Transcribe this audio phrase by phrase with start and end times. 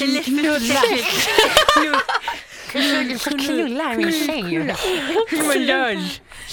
[0.00, 0.82] Knulla.
[3.38, 4.74] Knulla är min tjej.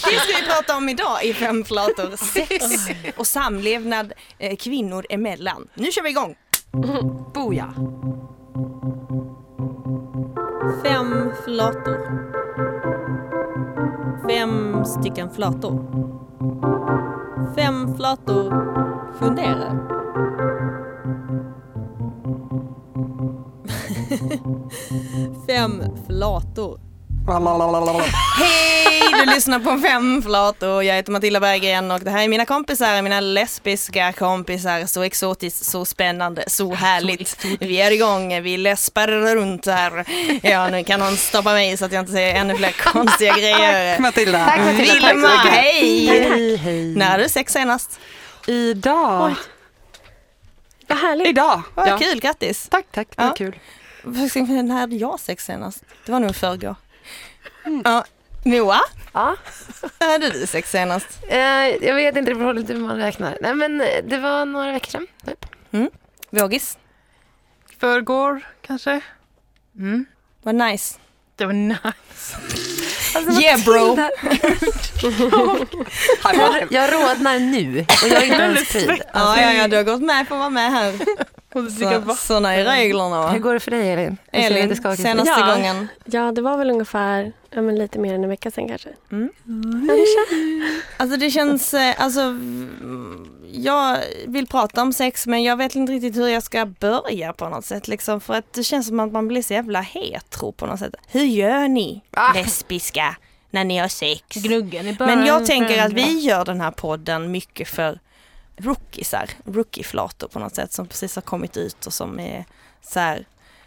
[0.05, 2.16] Det ska vi prata om idag i Fem flator.
[2.33, 2.66] Sex
[3.18, 5.68] och samlevnad eh, kvinnor emellan.
[5.74, 6.36] Nu kör vi igång!
[7.33, 7.74] Boja.
[10.84, 12.27] Fem flator.
[14.29, 15.86] Fem stycken flator.
[17.55, 18.50] Fem flator
[19.20, 19.96] funderar.
[25.48, 26.80] Fem flator.
[28.38, 29.26] Hej!
[29.26, 30.84] Du lyssnar på Fem flator.
[30.84, 34.85] Jag heter Matilda Berggren och det här är mina kompisar, mina lesbiska kompisar.
[34.85, 37.45] Så exotiskt, så spännande, så härligt.
[37.59, 40.05] Vi är igång, vi läspar runt här.
[40.44, 43.99] Ja, nu kan någon stoppa mig så att jag inte säger ännu fler konstiga grejer.
[43.99, 44.45] Matilda.
[44.45, 44.93] Tack, Matilda.
[44.93, 45.52] Tack så Vilma, mycket.
[45.54, 46.07] hej!
[46.07, 46.95] Hej, hej.
[46.95, 47.99] När hade du sex senast?
[48.48, 49.34] Idag.
[50.88, 51.27] Vad härligt.
[51.27, 51.62] Idag.
[51.76, 51.98] Vad Ja.
[51.98, 52.68] kul, grattis!
[52.70, 53.07] Tack, tack.
[53.16, 53.34] Det är Ja.
[53.34, 53.55] kul.
[54.07, 55.84] När hade jag sex senast?
[56.05, 56.75] Det var nog i förrgår.
[57.84, 58.05] Ja.
[58.43, 58.79] Moa,
[59.13, 59.35] Ja.
[59.99, 61.07] när hade du sex senast?
[61.29, 61.40] Eh,
[61.85, 63.37] jag vet inte, det beror lite hur man räknar.
[63.41, 65.08] Nej, men eh, det var några veckor sedan.
[65.26, 65.45] Typ.
[66.30, 66.78] Vågis?
[67.80, 69.02] Förrgår kanske.
[69.78, 70.06] Mm.
[70.44, 70.95] Vad nice.
[71.36, 72.38] Det var nice.
[73.16, 73.98] Alltså, Yeah bro!
[76.34, 79.02] jag, jag rodnar nu och jag är inte ens pryd.
[79.14, 80.94] Ja, ja, ja, du har gått med på att vara med här.
[81.70, 83.44] Så, såna är reglerna Hur va?
[83.44, 84.18] går det för dig Elin?
[84.32, 85.54] Elin, senaste Ja.
[85.56, 85.88] gången.
[86.06, 88.90] Ja, det var väl ungefär ja, men lite mer än en vecka sedan kanske.
[90.98, 93.98] Alltså det känns, eh, alltså mm, jag
[94.28, 97.66] vill prata om sex men jag vet inte riktigt hur jag ska börja på något
[97.66, 100.80] sätt liksom för att det känns som att man blir så jävla hetero på något
[100.80, 100.96] sätt.
[101.08, 102.34] Hur gör ni Ah.
[102.34, 103.16] lesbiska
[103.52, 104.24] när ni har sex?
[104.36, 105.18] Gnuggen i början.
[105.18, 108.00] Men jag tänker att vi gör den här podden mycket för
[108.58, 112.46] rookiesar, rookieflator på något sätt som precis har kommit ut och som är
[112.82, 113.26] så här,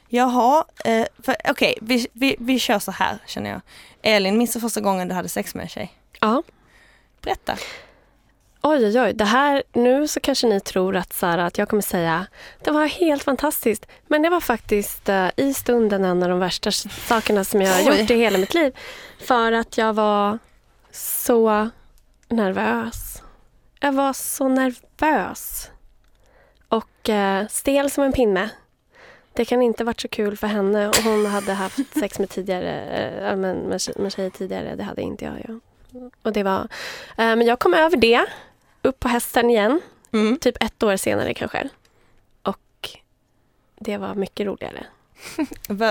[0.09, 1.07] jaha, eh,
[1.49, 3.61] okej vi, vi, vi kör så här känner jag.
[4.03, 5.95] Elin, minns du första gången du hade sex med en tjej?
[6.21, 6.43] Ja.
[7.23, 7.57] Berätta.
[8.63, 9.13] Oj, oj, oj.
[9.13, 12.27] Det här, nu så kanske ni tror att, så här, att jag kommer säga
[12.65, 13.87] det var helt fantastiskt.
[14.07, 17.81] Men det var faktiskt eh, i stunden en av de värsta sakerna som jag har
[17.81, 18.77] gjort i hela mitt liv.
[19.21, 20.39] För att jag var
[20.93, 21.71] så
[22.29, 23.20] nervös.
[23.81, 25.71] Jag var så nervös.
[26.69, 28.51] Och eh, stel som en pinne.
[29.33, 32.81] Det kan inte varit så kul för henne och hon hade haft sex med tidigare,
[33.31, 34.75] eh, med, tje- med tjejer tidigare.
[34.77, 35.35] Det hade inte jag.
[35.49, 35.61] Ja.
[36.23, 36.69] Och det var, eh,
[37.37, 38.27] men jag kom över det,
[38.83, 39.81] upp på hästen igen,
[40.13, 40.39] Mm.
[40.39, 41.69] typ ett år senare kanske.
[42.43, 42.89] Och
[43.79, 44.87] det var mycket roligare.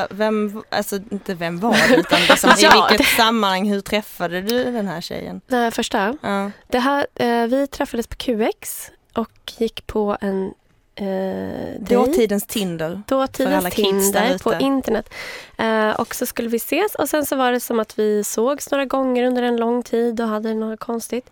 [0.09, 4.63] Vem, alltså inte vem var det utan liksom, i Ja, vilket sammanhang, hur träffade du
[4.63, 5.41] den här tjejen?
[5.47, 6.51] Den här första, Ja.
[6.67, 10.53] det här, eh, vi träffades på QX och gick på en
[10.95, 11.81] eh.
[11.81, 13.01] Dåtidens Tinder.
[13.07, 15.13] Dåtidens Tinder på internet.
[15.57, 18.71] Eh, och så skulle vi ses och sen så var det som att vi sågs
[18.71, 21.29] några gånger under en lång tid och hade något konstigt.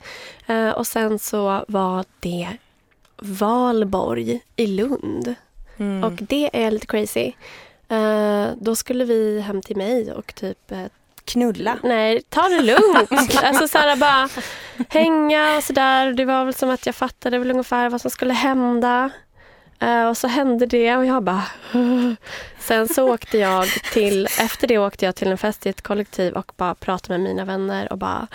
[0.47, 2.47] Eh, och sen så var det
[3.17, 5.35] Valborg i Lund.
[5.77, 6.03] Mm.
[6.03, 7.33] Och det är lite crazy.
[7.89, 10.83] Eh, då skulle vi hem till mig och typ eh,
[11.25, 11.77] Knulla.
[11.83, 13.35] Nej, ta det lugnt.
[13.43, 14.29] alltså så här, bara
[14.89, 16.13] hänga och sådär.
[16.13, 19.09] Det var väl som att jag fattade väl ungefär vad som skulle hända.
[19.79, 21.43] Eh, och så hände det och jag bara...
[22.59, 24.25] Sen så åkte jag till...
[24.39, 27.45] Efter det åkte jag till en fest i ett kollektiv och bara pratade med mina
[27.45, 28.27] vänner och bara...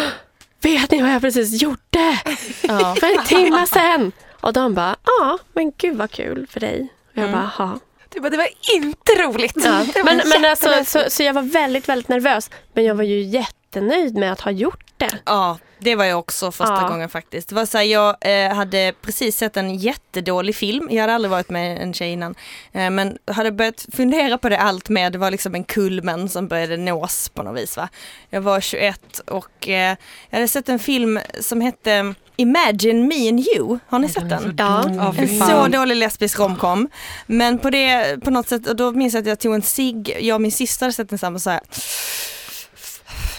[0.62, 2.18] Vet ni vad jag precis gjorde?
[2.62, 2.94] Ja.
[3.00, 4.12] För en timme sen!
[4.40, 6.88] Och de bara, ja, men gud vad kul för dig.
[7.12, 7.32] Och jag Mm.
[7.40, 7.78] bara, ja.
[8.16, 9.52] Du bara, det var inte roligt.
[9.56, 9.86] Ja.
[10.04, 12.50] Men, men alltså, så, så jag var väldigt, väldigt nervös.
[12.72, 15.10] Men jag var ju jättenöjd med att ha gjort det.
[15.24, 16.88] Ja, det var jag också första Ja.
[16.88, 17.48] gången faktiskt.
[17.48, 20.88] Det var så här, jag eh, hade precis sett en jättedålig film.
[20.90, 22.34] Jag hade aldrig varit med en tjej innan.
[22.72, 25.12] Eh, men hade börjat fundera på det allt med.
[25.12, 27.76] Det var liksom en kulmen som började nås på något vis.
[27.76, 27.88] Va?
[28.30, 29.96] Jag var 21 och eh,
[30.30, 33.78] jag hade sett en film som hette Imagine Me and You.
[33.88, 34.54] Har ni sett den?
[34.58, 34.84] Ja.
[35.18, 36.88] En så dålig lesbisk romcom.
[37.26, 40.16] Men på det, på något sätt, och då minns jag att jag tog en cigg.
[40.20, 41.60] Jag och min syster hade sett den samma och så här.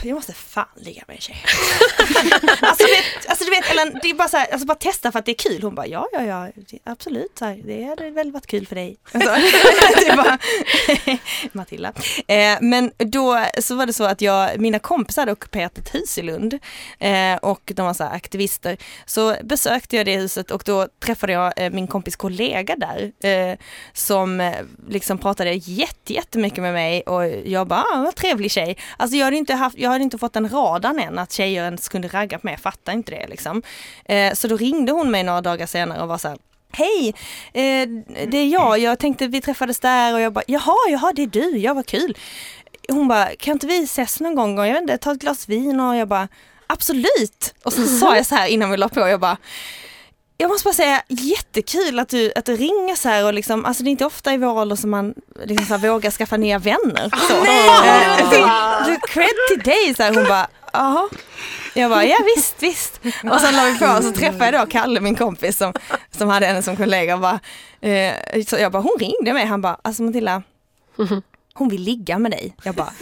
[0.04, 1.38] Jag måste fan ligga med en tjej.
[2.62, 5.12] alltså, du vet, alltså du vet Ellen, det är bara så här, alltså bara testa
[5.12, 5.64] för att det är kul.
[5.64, 6.50] Hon bara ja, ja, ja,
[6.84, 8.98] absolut, så här, det hade väl varit kul för dig.
[9.12, 9.30] Alltså,
[10.16, 10.38] bara,
[11.52, 11.94] Matilda.
[12.28, 16.18] Eh, men då så var det så att jag, mina kompisar hade ockuperat ett hus
[16.18, 16.60] i Lund
[17.00, 18.78] eh, och de var så här aktivister.
[19.06, 23.58] Så besökte jag det huset och då träffade jag eh, min kompis kollega där eh,
[23.94, 24.56] som eh,
[24.90, 28.78] liksom pratade jätte, jättemycket med mig och jag bara, ah, vad trevlig tjej.
[28.98, 31.90] Alltså jag hade inte haft, jag hade inte fått den radarn än att tjejer ens
[31.90, 33.64] kunde ragga på mig, jag fattar inte det liksom.
[34.06, 36.38] Eh, så då ringde hon mig några dagar senare och var så här,
[36.72, 37.16] Hej,
[37.54, 37.88] eh,
[38.28, 38.80] det är jag.
[38.80, 41.58] Jag tänkte vi träffades där och jag bara, jaha, jaha, det är du.
[41.58, 42.18] jag vad kul.
[42.90, 45.50] Hon bara, kan inte vi ses någon gång och jag vet inte, ta ett glas
[45.50, 46.28] vin och jag bara,
[46.68, 47.54] absolut.
[47.64, 49.38] Och så sa jag så här innan vi la på, jag bara,
[50.38, 53.84] jag måste bara säga, jättekul att du, att du ringer så här och liksom, alltså
[53.84, 55.14] det är inte ofta i vår ålder som man
[55.46, 57.10] liksom så här, vågar skaffa nya vänner.
[57.28, 57.34] Så.
[57.36, 60.14] Eh, det- det- Cred till dig, så här.
[60.14, 61.10] hon bara, jaha.
[61.74, 63.00] Jag bara, ja visst, visst.
[63.32, 65.74] Och sen la vi på och så träffade jag då Kalle, min kompis som,
[66.18, 67.14] som hade henne som kollega.
[67.16, 67.40] Och bara,
[67.82, 68.14] eh,
[68.48, 69.46] så jag bara, hon ringde mig.
[69.46, 70.44] Han bara, alltså Matilda,
[71.54, 72.56] hon vill ligga med dig.
[72.64, 72.94] Jag bara,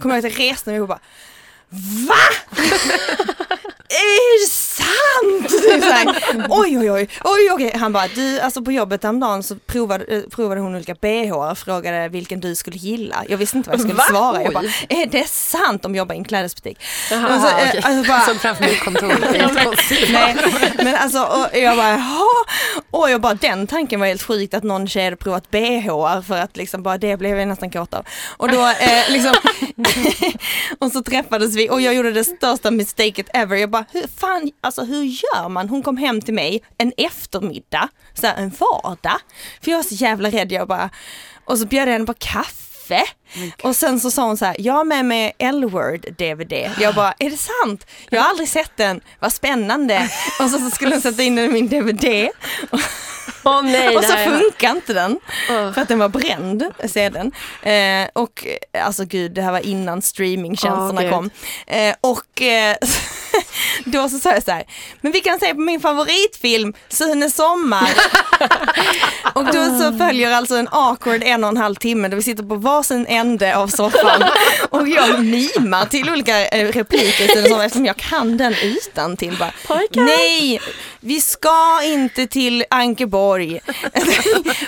[0.00, 1.00] kommer jag ihåg att jag reste mig och bara,
[2.08, 2.14] va?
[3.88, 4.46] Är
[4.80, 5.64] sant?
[5.74, 7.72] Är så här, oj, oj, oj, oj, oj.
[7.74, 11.58] Han bara, du, alltså på jobbet häromdagen så provade, eh, provade hon olika bh och
[11.58, 13.24] frågade vilken du skulle gilla.
[13.28, 14.04] Jag visste inte vad jag skulle Va?
[14.10, 14.42] svara.
[14.42, 15.82] Jag bara, är det sant?
[15.82, 16.78] De jobbar i en klädesbutik.
[17.10, 17.80] Jaha, Och så, eh, okej.
[17.84, 19.14] alltså bara- Såg framför mig ett kontor.
[20.12, 20.36] Nej,
[20.84, 22.26] men alltså och jag bara jaha,
[22.90, 26.36] och jag bara den tanken var helt sjukt att någon tjej hade provat bh för
[26.38, 28.06] att liksom bara det blev jag nästan kåt av.
[28.36, 29.34] Och då eh, liksom,
[30.78, 33.56] och så träffades vi och jag gjorde det största mistaket ever.
[33.56, 35.68] Jag bara hur fan, alltså hur gör man?
[35.68, 39.20] Hon kom hem till mig en eftermiddag, så här, en vardag.
[39.62, 40.90] För jag var så jävla rädd, jag bara,
[41.44, 43.02] och så bjöd jag henne på kaffe.
[43.62, 46.52] Och sen så sa hon så här, jag har med mig L-word DVD.
[46.80, 47.86] Jag bara, är det sant?
[48.10, 50.10] Jag har aldrig sett den, vad spännande.
[50.40, 52.30] Och så, så skulle hon sätta in den i min DVD
[53.44, 55.20] Åh nej, och så funkar inte den
[55.74, 57.32] för att den var bränd, sedeln.
[57.62, 61.12] Eh, och eh, alltså gud, det här var innan streamingtjänsterna gud.
[61.12, 61.30] kom.
[61.66, 62.76] Eh, och eh,
[63.84, 64.64] då så sa jag så här,
[65.00, 67.90] men vi kan se på min favoritfilm Sune Sommar.
[69.34, 72.42] och då så följer alltså en awkward en och en halv timme där vi sitter
[72.42, 74.24] på varsin ände av soffan
[74.70, 79.36] och jag mimar till olika eh, repliker Sune Sommar eftersom jag kan den utan till
[79.36, 79.52] bara.
[79.66, 80.02] Pojkar.
[80.02, 80.60] Nej,
[81.00, 83.60] vi ska inte till Ankeborg.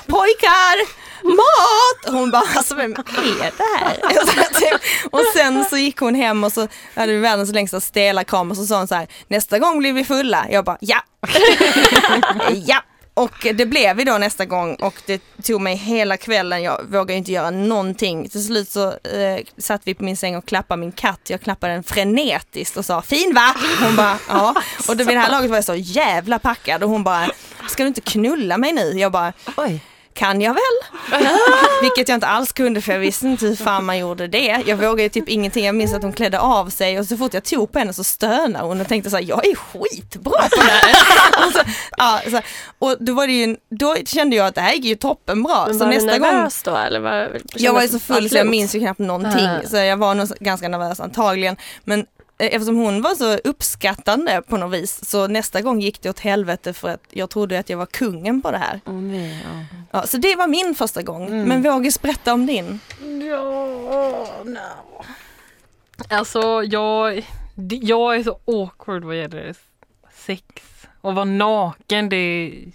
[0.07, 2.15] Pojkar, mat!
[2.15, 3.95] Hon bara, alltså vem är det här?
[4.61, 4.81] Typ.
[5.13, 8.57] Och sen så gick hon hem och så hade vi världens längsta stela kram och
[8.57, 10.47] så sa hon så här, nästa gång blir vi fulla.
[10.51, 11.03] Jag bara, ja.
[12.67, 12.83] ja.
[13.15, 17.15] Och det blev vi då nästa gång och det tog mig hela kvällen, jag vågade
[17.15, 18.29] inte göra någonting.
[18.29, 21.73] Till slut så eh, satt vi på min säng och klappade min katt, jag klappade
[21.73, 23.55] den frenetiskt och sa fin va?
[23.81, 24.55] Hon bara ja.
[24.89, 27.31] Och då vid det här laget var jag så jävla packad och hon bara,
[27.69, 28.91] ska du inte knulla mig nu?
[28.99, 29.81] Jag bara, Oj
[30.15, 31.19] kan jag väl?
[31.83, 34.63] Vilket jag inte alls kunde för jag visste inte hur fan man gjorde det.
[34.67, 35.65] Jag vågade typ ingenting.
[35.65, 38.05] Jag minns att hon klädde av sig och så fort jag tog på henne så
[38.05, 41.47] stönade hon och tänkte så här, jag är skitbra på det här.
[41.47, 41.61] och, så,
[41.97, 42.41] ja, så,
[42.79, 45.67] och då var det ju, då kände jag att det här gick ju toppenbra.
[45.67, 47.01] Men Så var nästa du gång nervös då eller?
[47.01, 49.47] Var, jag var ju så full så jag minns ju knappt någonting.
[49.47, 49.69] Ah.
[49.69, 51.57] Så jag var nog ganska nervös antagligen.
[51.85, 52.07] Men
[52.47, 56.73] eftersom hon var så uppskattande på något vis så nästa gång gick det åt helvete
[56.73, 58.81] för att jag trodde att jag var kungen på det här.
[58.87, 59.79] Åh, nej, ja.
[59.91, 61.27] Ja, så det var min första gång.
[61.27, 61.49] Mm.
[61.49, 62.81] Men vågis berätta om din.
[63.31, 65.05] Ja, no.
[66.09, 67.27] Alltså jag,
[67.69, 69.55] jag är så awkward vad gäller
[70.15, 70.45] sex.
[71.01, 72.73] Och vara naken, det är,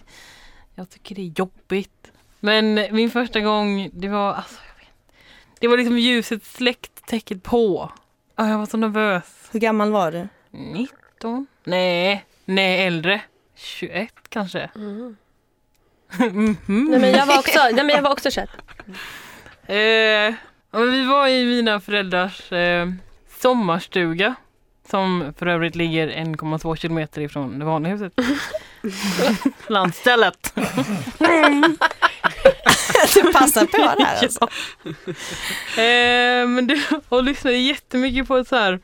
[0.75, 2.11] jag tycker det är jobbigt.
[2.39, 5.19] Men min första gång, det var, alltså, jag vet,
[5.59, 7.91] det var liksom ljuset släckt, täcket på.
[8.35, 9.46] Ja, Jag var så nervös.
[9.51, 10.27] Hur gammal var du?
[10.51, 11.47] 19?
[11.63, 13.21] Nej, nej äldre.
[13.55, 14.69] 21 kanske.
[16.19, 16.57] Mm.
[16.65, 16.85] Mhm.
[16.91, 18.49] Nej, men jag var också, nej, men jag var också 21.
[19.65, 19.75] Eh,
[20.71, 22.87] ja, vi var i mina föräldrars eh,
[23.41, 24.35] sommarstuga.
[24.91, 28.13] Som för övrigt ligger 1,2 kilometer ifrån det vanliga huset.
[29.67, 30.53] Landstället.
[33.13, 34.47] Du passar på där alltså.
[35.81, 38.79] Eh, men det, och lyssnade jättemycket på ett så här.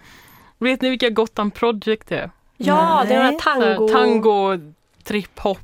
[0.64, 2.32] Vet ni vilka Gotham Project är?
[2.58, 3.88] Ja, det var tango.
[3.88, 4.58] tango,
[5.04, 5.58] trip-hop.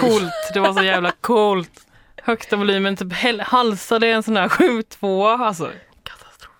[0.00, 0.32] Coolt.
[0.54, 1.86] Det var så jävla coolt.
[2.22, 5.44] Högsta volymen, typ halsade en sån här 7-2.
[5.44, 5.70] Alltså
[6.02, 6.52] katastrof.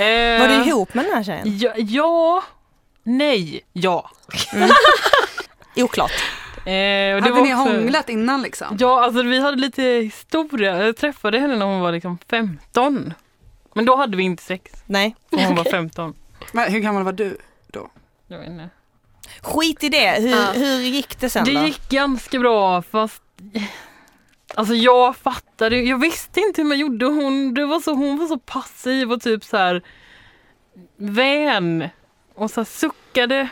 [0.00, 1.58] Eh, Var du ihop med den här tjejen?
[1.58, 2.42] Ja, ja
[3.02, 4.10] nej, ja.
[5.76, 6.10] Oklart.
[6.56, 8.76] Eh, och det Hade var ni också- hånglat innan liksom?
[8.80, 10.84] Ja, alltså vi hade lite historia.
[10.86, 13.14] Jag träffade henne när hon var liksom 15.
[13.74, 14.72] Men då hade vi inte sex.
[14.86, 15.16] Nej.
[15.30, 16.14] När hon var 15.
[16.52, 17.36] Men Hur gammal var du?
[18.28, 18.68] Jag vet inte.
[19.42, 20.10] Skit i det.
[20.20, 20.52] Hur, Ja.
[20.52, 21.62] hur gick det sen Det då?
[21.66, 23.22] gick ganska bra fast
[24.54, 27.06] Alltså jag fattade, jag visste inte hur man gjorde.
[27.06, 29.82] Hon, det var så, hon var så passiv och typ så här
[30.96, 31.88] vän
[32.34, 33.48] och så här suckade.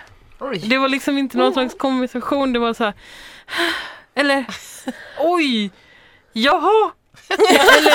[0.67, 2.53] Det var liksom inte någon slags konversation.
[2.53, 2.95] Det var så här
[4.15, 4.47] eller
[5.19, 5.71] oj,
[6.33, 6.91] jaha.
[7.29, 7.95] eller,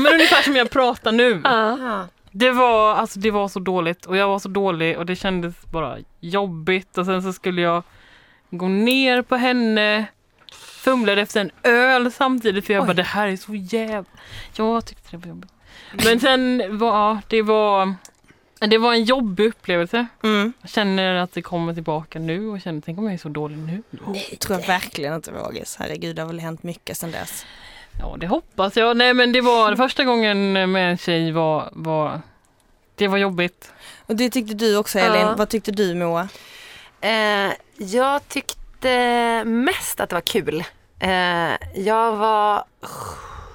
[0.00, 1.40] men ungefär som jag pratar nu.
[1.44, 2.08] Ja.
[2.36, 5.54] Det var, alltså det var så dåligt och jag var så dålig och det kändes
[5.70, 7.82] bara jobbigt och sen så skulle jag
[8.50, 10.06] gå ner på henne
[10.52, 14.10] fumlade efter en öl samtidigt för jag bara det här är så jävla...
[14.56, 15.50] Jag tyckte det var jobbigt.
[16.04, 17.94] Men sen var, ja, det var,
[18.58, 20.06] det var en jobbig upplevelse.
[20.22, 20.52] Mm.
[20.60, 23.58] Jag känner att det kommer tillbaka nu och känner, tänk om jag är så dålig
[23.58, 23.82] nu.
[23.90, 25.76] Det tror jag verkligen inte Rogis.
[25.78, 27.46] Herregud, det har väl hänt mycket sedan dess.
[28.00, 28.96] Ja, det hoppas jag.
[28.96, 32.20] Nej, men det var första gången med en tjej var, var
[32.94, 33.72] det var jobbigt.
[34.06, 35.20] Och det tyckte du också Elin.
[35.20, 35.34] Ja.
[35.36, 36.28] Vad tyckte du Moa?
[37.00, 40.64] Eh, jag tyckte mest att det var kul.
[40.98, 42.64] Eh, jag var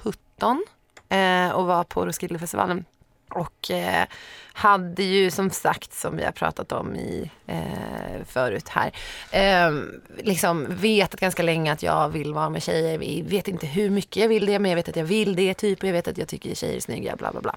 [0.02, 0.64] 17
[1.08, 2.84] eh, och var på Roskildefestivalen.
[3.30, 4.04] Och eh,
[4.52, 8.92] hade ju som sagt, som vi har pratat om i, eh, förut här,
[9.30, 9.72] eh,
[10.18, 13.02] liksom vetat ganska länge att jag vill vara med tjejer.
[13.02, 15.54] Jag vet inte hur mycket jag vill det, men jag vet att jag vill det
[15.54, 15.82] typ.
[15.82, 17.54] Och jag vet att jag tycker tjejer är snygga, bla bla bla.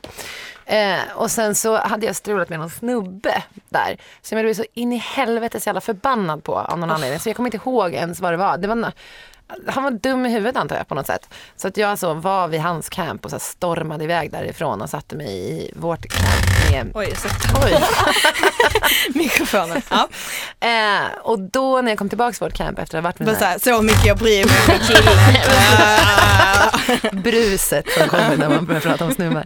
[0.65, 3.97] Eh, och sen så hade jag strulat med någon snubbe där.
[4.21, 6.95] Som jag blev så in i helvete så jävla förbannad på av någon oh.
[6.95, 7.19] anledning.
[7.19, 8.57] Så jag kommer inte ihåg ens vad det var.
[8.57, 8.91] det var
[9.67, 11.29] han var dum i huvudet antar jag på något sätt.
[11.55, 15.15] Så att jag alltså var vid hans camp och så stormade iväg därifrån och satte
[15.15, 17.27] mig i vårt camp med Oj, så
[17.65, 17.75] Oj.
[19.13, 19.81] mikrofonen.
[19.89, 20.07] Ja.
[20.63, 23.37] Eh, och då när jag kom tillbaka till vårt camp efter att ha varit med
[23.37, 25.11] så, här så mycket jag bryr mig om min kille.
[27.31, 29.45] bruset som kommer när man börjar prata om snubbar.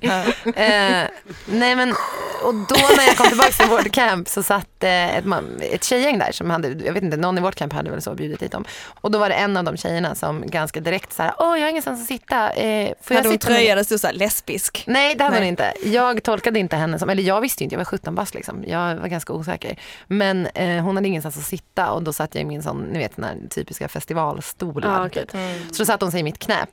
[0.55, 1.03] Eh,
[1.45, 1.95] nej men,
[2.43, 5.83] och då när jag kom tillbaka till vårt camp så satt eh, ett, man- ett
[5.83, 8.39] tjejgäng där som hade, jag vet inte, någon i vårt camp hade väl så bjudit
[8.39, 8.65] dit dem.
[9.01, 11.63] Och då var det en av de tjejerna som ganska direkt så här, åh jag
[11.65, 12.49] har ingenstans att sitta.
[12.51, 14.83] Eh, får jag Hade hon sitta med-" tröja där stod så här lesbisk?
[14.87, 15.49] Nej det hade hon Nej.
[15.49, 15.73] inte.
[15.83, 18.63] Jag tolkade inte henne som, eller jag visste ju inte, jag var 17 bast liksom.
[18.67, 19.79] Jag var ganska osäker.
[20.07, 22.99] Men eh, hon hade ingenstans att sitta och då satt jag i min sån, ni
[22.99, 24.91] vet den här typiska festivalstolen.
[24.91, 25.27] Ja, okej.
[25.27, 25.75] typ.
[25.75, 26.65] Så då satte hon sig i mitt knä.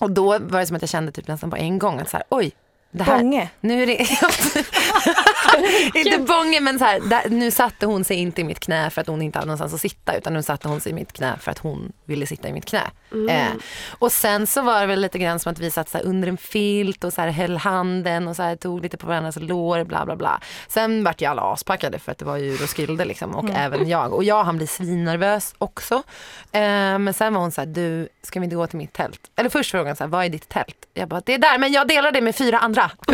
[0.00, 2.16] Och då var det som att jag kände typ nästan på en gång att så
[2.16, 2.52] här, oj,
[2.90, 3.50] det här, Bånge.
[3.60, 3.98] nu är det...
[5.98, 9.00] inte bånge men så här, där, nu satte hon sig inte i mitt knä för
[9.00, 11.36] att hon inte hade någonstans att sitta utan nu satte hon sig i mitt knä
[11.40, 12.82] för att hon ville sitta i mitt knä.
[13.30, 13.52] Eh,
[13.90, 16.28] och sen så var det väl lite grann som att vi satt så här under
[16.28, 19.84] en filt och så här höll handen och så här tog lite på varandras lår
[19.84, 20.40] bla bla bla.
[20.68, 24.12] Sen vart ju alla aspackade för att det var ju Roskilde liksom och även jag.
[24.14, 25.94] Och jag han blir svinnervös också.
[26.52, 26.60] Eh,
[26.98, 29.20] men sen var hon så här, du ska vi inte gå till mitt tält?
[29.36, 30.76] Eller först frågade hon så här, vad är ditt tält?
[30.94, 32.77] Jag bara, det är där men jag delar det med fyra andra.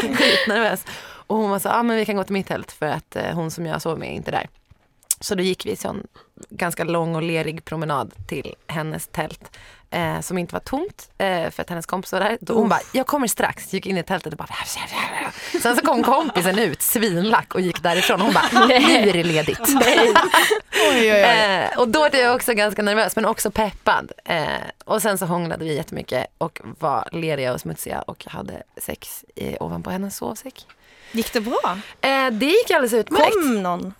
[0.00, 0.84] Skitnervös.
[1.26, 3.16] Och hon var så, ja ah, men vi kan gå till mitt tält för att
[3.16, 4.48] eh, hon som jag sov med är inte där.
[5.20, 6.06] Så då gick vi sån
[6.50, 9.56] ganska lång och lerig promenad till hennes tält.
[9.90, 12.38] Eh, som inte var tomt eh, för att hennes kompis var där.
[12.40, 13.72] Då hon bara, jag kommer strax.
[13.72, 14.48] Gick in i tältet och bara
[15.62, 18.20] Sen så kom kompisen ut svinlack och gick därifrån.
[18.20, 19.60] Hon bara, nu är det ledigt.
[20.90, 21.20] Oj, oj, oj.
[21.20, 24.12] Eh, och då var jag också ganska nervös men också peppad.
[24.24, 24.46] Eh,
[24.84, 29.56] och sen så hånglade vi jättemycket och var leriga och smutsiga och hade sex eh,
[29.60, 30.66] ovanpå hennes sovsäck.
[31.12, 31.78] Gick det bra?
[32.00, 33.32] Eh, det gick alldeles utmärkt.
[33.32, 33.94] Kom någon?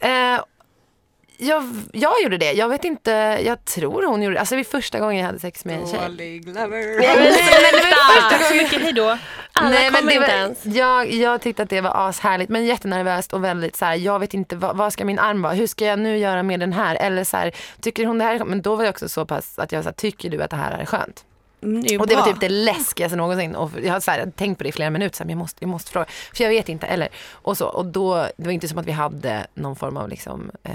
[1.39, 2.53] Jag, jag gjorde det.
[2.53, 3.11] Jag vet inte,
[3.45, 4.41] jag tror hon gjorde det.
[4.41, 6.01] Alltså det var första gången jag hade sex med en tjej.
[6.01, 7.03] Dålig lover.
[7.03, 9.19] Ja, men, men så mycket, hejdå.
[9.53, 10.65] Alla Nej, men kommer det inte var, ens.
[10.65, 14.35] jag, jag tyckte att det var ashärligt men jättenervöst och väldigt så här, jag vet
[14.35, 16.97] inte vad, vad ska min arm vara, hur ska jag nu göra med den här?
[16.97, 18.45] Eller så här, tycker hon det här är?
[18.45, 20.79] Men då var jag också så pass att jag sa, tycker du att det här
[20.79, 21.25] är skönt?
[21.67, 23.57] Mm, det Och det var typ det läskigaste någonsin.
[23.57, 25.39] Och jag har så här, tänkt på det i flera minuter, så här, men jag
[25.39, 26.07] måste, jag måste fråga.
[26.35, 26.87] För jag vet inte.
[26.87, 30.09] Eller, och, så, och då, det var inte som att vi hade någon form av
[30.09, 30.73] liksom, eh,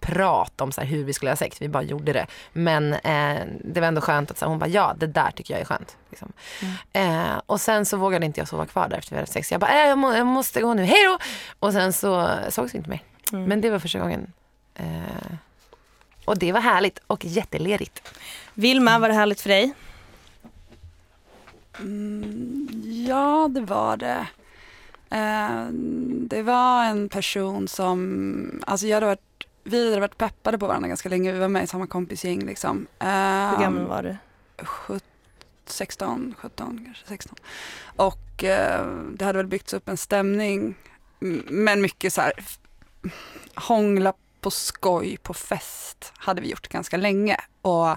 [0.00, 1.62] prat om så här, hur vi skulle ha sex.
[1.62, 2.26] Vi bara gjorde det.
[2.52, 5.54] Men eh, det var ändå skönt att så här, hon bara, ja det där tycker
[5.54, 5.96] jag är skönt.
[6.10, 6.32] Liksom.
[6.92, 9.52] Eh, och sen så vågade inte jag sova kvar där efter vi hade sex.
[9.52, 11.18] Jag bara, äh, jag, må, jag måste gå nu, hej då!
[11.58, 13.02] Och sen så sågs vi inte mer.
[13.32, 14.32] Men det var första gången.
[14.74, 15.32] Eh,
[16.24, 18.12] och det var härligt och jättelerigt.
[18.54, 19.72] Vilma, var det härligt för dig?
[21.80, 22.68] Mm,
[23.08, 24.26] ja, det var det.
[25.10, 25.66] Eh,
[26.28, 30.88] det var en person som, alltså jag hade varit, vi hade varit peppade på varandra
[30.88, 31.32] ganska länge.
[31.32, 32.86] Vi var med i samma kompisgäng liksom.
[32.98, 33.06] Eh,
[33.50, 34.16] Hur gammal var du?
[34.64, 35.02] sjut-
[35.66, 37.36] 16, 17, kanske 16.
[37.96, 40.74] Och eh, det hade väl byggts upp en stämning,
[41.48, 42.32] men mycket så här
[43.54, 47.36] hångla på skoj på fest hade vi gjort ganska länge.
[47.62, 47.88] Och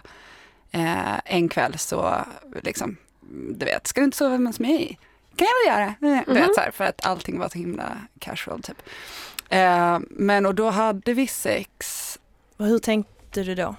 [0.71, 2.15] eh, en kväll så
[2.61, 2.97] liksom,
[3.31, 4.99] du vet, ska du inte sova hos mig?
[5.35, 6.23] Kan jag väl göra?
[6.25, 8.81] Du vet, så här, för att allting var så himla casual typ.
[9.49, 12.19] Eh, men och då hade vi sex
[12.57, 13.75] Och hur tänkte du då?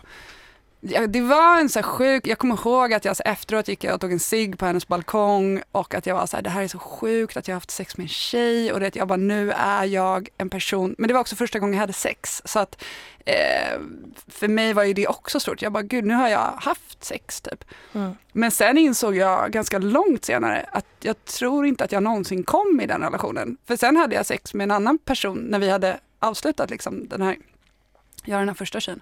[0.84, 3.84] Ja, det var en så här sjuk, jag kommer ihåg att jag så efteråt gick
[3.84, 6.50] jag och tog en cigg på hennes balkong och att jag var så här, det
[6.50, 9.08] här är så sjukt att jag har haft sex med en tjej och det, jag
[9.08, 12.42] bara, nu är jag en person, men det var också första gången jag hade sex
[12.44, 12.84] så att
[13.24, 13.80] eh,
[14.28, 17.40] för mig var ju det också stort, jag bara, gud nu har jag haft sex
[17.40, 17.64] typ.
[17.92, 18.12] Mm.
[18.32, 22.80] Men sen insåg jag ganska långt senare att jag tror inte att jag någonsin kom
[22.80, 23.56] i den relationen.
[23.66, 27.22] För sen hade jag sex med en annan person när vi hade avslutat liksom den
[27.22, 27.36] här,
[28.24, 29.00] jag den här första tjejen.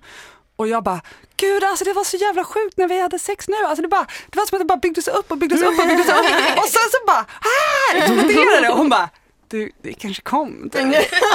[0.60, 1.00] Och jag bara,
[1.36, 3.56] gud alltså det var så jävla sjukt när vi hade sex nu.
[3.66, 5.86] Alltså det, bara, det var som att det bara byggdes upp och byggdes upp och
[5.86, 6.24] byggdes upp.
[6.56, 7.98] Och sen så bara, här!
[7.98, 8.68] Exploderade det.
[8.68, 9.08] Och hon bara,
[9.48, 10.70] du det kanske kom.
[10.72, 10.82] Typ.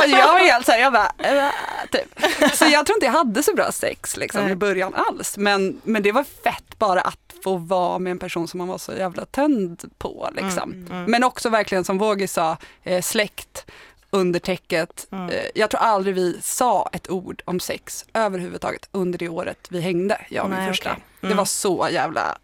[0.03, 1.51] Och jag var helt såhär, jag bara, äh,
[1.91, 2.21] typ.
[2.53, 5.37] Så jag tror inte jag hade så bra sex liksom, i början alls.
[5.37, 8.77] Men, men det var fett bara att få vara med en person som man var
[8.77, 10.29] så jävla tänd på.
[10.35, 10.87] Liksom.
[11.07, 13.65] Men också verkligen som Vågi sa, eh, släkt
[14.09, 15.07] under täcket.
[15.11, 19.81] Eh, jag tror aldrig vi sa ett ord om sex överhuvudtaget under det året vi
[19.81, 20.89] hängde, jag och min Nej, första.
[21.21, 21.37] Det Mm.
[21.37, 22.37] var så jävla...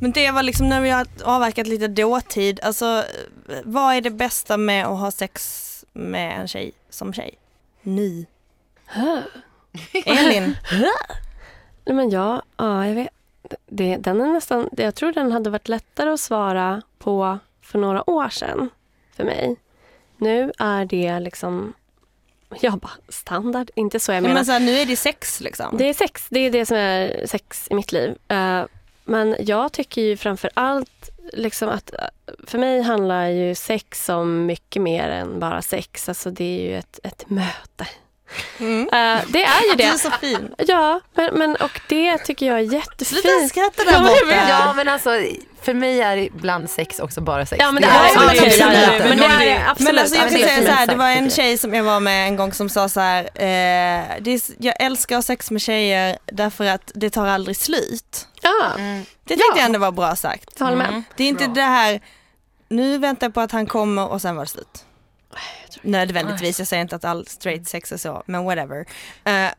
[0.00, 3.04] Men det var liksom när vi har avverkat lite dåtid, alltså
[3.64, 5.60] vad är det bästa med att ha sex
[5.92, 7.34] med en tjej som tjej?
[10.06, 10.56] Elin?
[11.84, 13.08] Nej, men ja, ja, jag vet.
[13.66, 18.10] Det, den är nästan, jag tror den hade varit lättare att svara på för några
[18.10, 18.70] år sedan
[19.16, 19.56] för mig.
[20.16, 21.72] Nu är det liksom,
[22.60, 24.34] jag bara standard, inte så jag Ja, menar.
[24.34, 25.76] men så här, nu är det sex liksom.
[25.76, 28.14] Det är sex, det är det som är sex i mitt liv.
[28.28, 28.64] Eh,
[29.04, 31.98] men jag tycker ju framför allt liksom att eh,
[32.46, 36.08] för mig handlar ju sex om mycket mer än bara sex.
[36.08, 37.86] Alltså det är ju ett, ett möte.
[38.60, 38.80] Mm.
[38.82, 39.98] Eh, det är ju Du är det.
[39.98, 40.54] så fin.
[40.58, 43.48] Ja, men, men och det tycker jag är Sluta jättefint.
[43.50, 44.48] skratta där Ja, borta.
[44.48, 45.10] Ja men alltså
[45.62, 47.60] för mig är ibland sex också bara sex.
[47.60, 48.58] Ja men det är är Ja, okej, absolut.
[48.58, 49.04] ja, ja.
[49.08, 49.92] Men det är absolut.
[49.94, 51.84] Men alltså jag Ja, kan det säga så här, det var en tjej som jag
[51.84, 55.60] var med en gång som sa så här, eh, det är, jag älskar sex med
[55.62, 58.28] tjejer därför att det tar aldrig slut.
[58.42, 59.04] Ja, Mm.
[59.24, 59.56] Det tyckte Ja.
[59.56, 60.50] jag ändå var bra sagt.
[60.58, 61.02] jag håller med.
[61.16, 61.54] Det är inte Bra.
[61.54, 62.00] det här,
[62.68, 64.84] nu väntar jag på att han kommer och sen var det slut.
[65.84, 68.80] Nödvändigtvis, jag säger inte att all straight sex är så, men whatever.
[69.28, 69.50] Uh,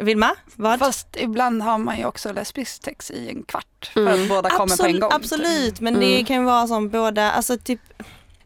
[0.00, 0.78] Vilma, vad?
[0.78, 4.22] Fast ibland har man ju också lesbisk sex i en kvart för Mm.
[4.22, 5.10] att båda kommer på en Absolut, gång.
[5.12, 6.24] absolut men det Mm.
[6.24, 7.80] kan ju vara som båda, alltså typ,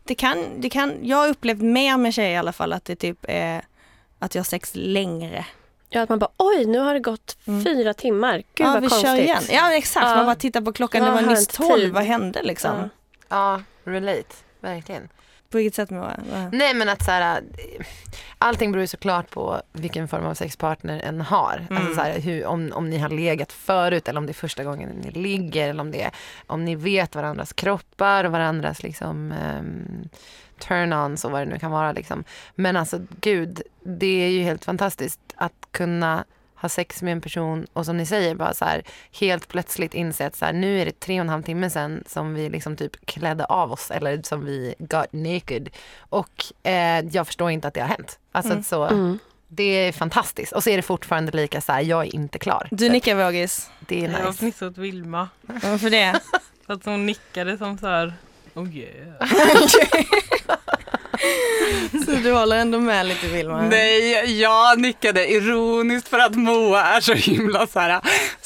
[0.05, 2.97] det kan, det kan, jag har upplevt mer med tjejer i alla fall att det
[2.97, 3.64] typ är
[4.19, 5.46] att jag har sex längre.
[5.88, 7.64] Ja, att man bara oj, nu har det gått Mm.
[7.64, 8.37] fyra timmar.
[8.37, 9.09] Gud ja, vad vi konstigt.
[9.11, 9.42] kör igen.
[9.51, 10.16] Ja exakt, Ja.
[10.16, 11.53] man bara tittar på klockan, det Vad var nyss hänt?
[11.53, 11.92] 12, Tid.
[11.92, 12.77] vad hände liksom?
[12.77, 12.88] Ja.
[13.85, 14.35] Ja, relate.
[14.61, 15.09] Verkligen.
[15.57, 16.21] På vilket sätt Moa?
[16.33, 17.42] Vad- Nej men att så här,
[18.38, 21.66] allting beror ju såklart på vilken form av sexpartner en har.
[21.71, 24.64] Alltså så här, hur, om, om ni har legat förut eller om det är första
[24.64, 26.11] gången ni ligger eller om, det är,
[26.47, 30.09] om ni vet varandras kroppar och varandras liksom um,
[30.59, 31.92] turn-ons och vad det nu kan vara.
[31.92, 32.25] Liksom.
[32.55, 36.25] Men alltså gud, det är ju helt fantastiskt att kunna
[36.57, 38.83] ha sex med en person och som ni säger bara så här
[39.21, 42.05] helt plötsligt inse att så här, nu är det tre och en halv timme sedan
[42.07, 47.27] som vi liksom typ klädde av oss eller som vi got naked och eh, jag
[47.27, 48.19] förstår inte att det har hänt.
[48.33, 48.64] Alltså Mm.
[48.64, 49.19] så, Mm.
[49.49, 52.69] det är fantastiskt och så är det fortfarande lika så här, jag är inte klar.
[52.71, 54.38] Du nickar Vågis, Det är Jag har nice.
[54.38, 55.29] fnissat åt Vilma.
[55.42, 56.21] varför det?
[56.66, 58.14] För att hon nickade som så här,
[58.57, 59.29] oh yeah.
[62.07, 63.62] Så du håller ändå med lite Vilma?
[63.62, 68.01] Nej, jag nickade ironiskt för att Moa är så himla så här.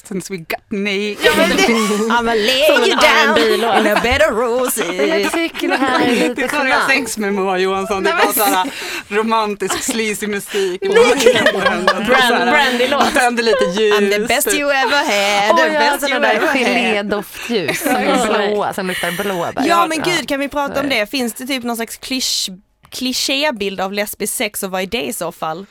[0.08, 1.18] Since we got naked.
[2.10, 5.32] I'ma lay Som en you down in a bed of Men Jag roses.
[5.32, 8.02] tycker det här är Det lite är så jag sex med Moa Johansson.
[8.04, 8.70] Det är bara så här
[9.08, 10.80] romantisk sleazy musik.
[12.06, 13.14] Brand, Brandy-låt.
[13.14, 13.94] Tänder lite ljus.
[13.94, 16.56] I'm the best you ever had, jag har best sådana you där ever had.
[16.58, 17.82] gelédoftljus
[18.28, 19.64] blåa, som luktar blåbär.
[19.66, 21.10] Ja men gud, kan vi prata om det?
[21.10, 22.48] Finns det typ någon slags klisch,
[22.90, 25.66] klichébild av lesbisk sex och vad är det i så fall?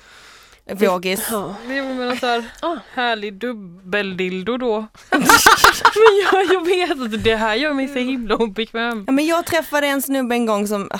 [0.73, 1.27] Vågis?
[1.31, 1.55] Ja.
[1.67, 2.75] Det var med en så här Ah.
[2.93, 4.87] härlig dubbeldildo då.
[5.09, 9.03] Men jag, jag vet att det här gör mig så himla obekväm.
[9.07, 10.99] Ja, men jag träffade en snubbe en gång som, ah,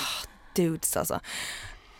[0.55, 1.19] dudes alltså,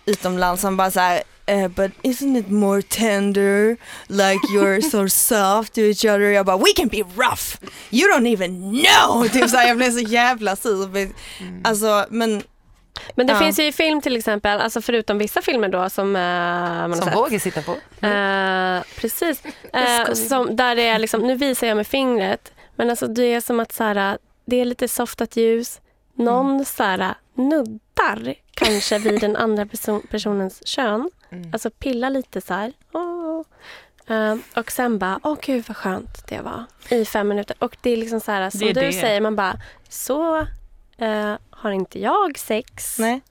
[0.06, 3.78] utomlands som bara såhär, eh, but isn't it more tender,
[4.08, 6.20] like you're so soft to each other?
[6.32, 7.58] Jag bara, we can be rough,
[7.92, 9.28] you don't even know!
[9.28, 11.10] Typ såhär, jag blev så jävla sur.
[11.64, 12.44] Alltså, men
[13.16, 13.40] Men det Ja.
[13.40, 17.02] finns ju i film till exempel, alltså förutom vissa filmer då som eh, man har
[17.02, 17.72] Som vågar sitta på.
[18.08, 19.44] Eh, precis.
[19.74, 23.42] Eh, som, där det är liksom, nu visar jag med fingret, men alltså det är
[23.42, 25.82] som att så här, det är lite softat ljus.
[26.14, 26.66] Någon Mm.
[26.66, 31.10] så här, nuddar kanske vid den andra person, personens kön.
[31.32, 31.50] Mm.
[31.54, 32.74] Alltså pilla lite så här.
[32.94, 33.42] Åh.
[34.08, 36.66] Eh, och sen bara, åh gud vad skönt det var.
[36.90, 37.56] I fem minuter.
[37.60, 38.94] Och det är liksom så här, som du det.
[38.94, 39.58] säger, man bara,
[39.90, 40.38] så
[40.98, 43.00] eh, har inte jag sex.
[43.00, 43.22] nej.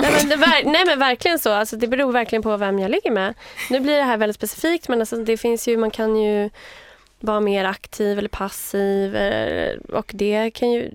[0.00, 1.52] Nej men, det, ver- nej men verkligen så.
[1.52, 3.34] Alltså, det beror verkligen på vem jag ligger med.
[3.70, 6.50] Nu blir det här väldigt specifikt men alltså, det finns ju, man kan ju
[7.20, 9.16] vara mer aktiv eller passiv.
[9.16, 10.90] eh, Och det kan ju...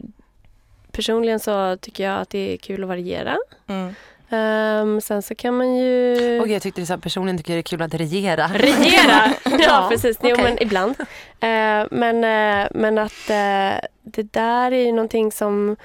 [0.91, 3.37] Personligen så tycker jag att det är kul att variera.
[3.67, 3.95] Mm.
[4.29, 6.39] Ehm, sen så kan man ju...
[6.41, 8.47] Och jag tyckte så här, personligen tycker jag det är kul att regera.
[8.53, 9.33] Regera!
[9.45, 10.17] ja, Ja, precis.
[10.21, 10.95] Jo, men ibland.
[11.39, 15.75] Eh, men, eh, men att eh, det där är ju någonting som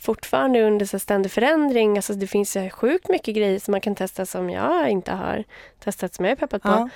[0.00, 1.96] fortfarande under så ständig förändring.
[1.96, 5.44] Alltså det finns ju sjukt mycket grejer som man kan testa som jag inte har
[5.84, 6.68] testat som jag är peppad på.
[6.68, 6.88] Ja.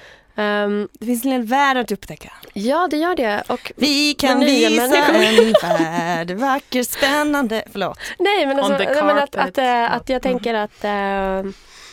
[0.43, 2.33] Ehm, Det finns en hel värld att upptäcka.
[2.53, 3.43] ja, det gör det.
[3.49, 5.15] Och, Vi kan visa människor.
[5.15, 5.53] en
[5.85, 7.65] värld, vacker, spännande.
[7.73, 7.99] Förlåt.
[8.19, 11.51] nej, men, alltså, nej, men att, att, eh, att jag tänker att eh,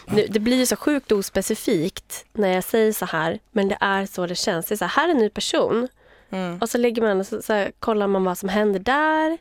[0.09, 4.25] nu, det blir så sjukt ospecifikt när jag säger så här, men det är så
[4.27, 4.65] det känns.
[4.65, 5.87] Det är så här, här är en ny person.
[6.31, 6.57] Mm.
[6.61, 9.37] Och så ligger man och så, så här, kollar man vad som händer där.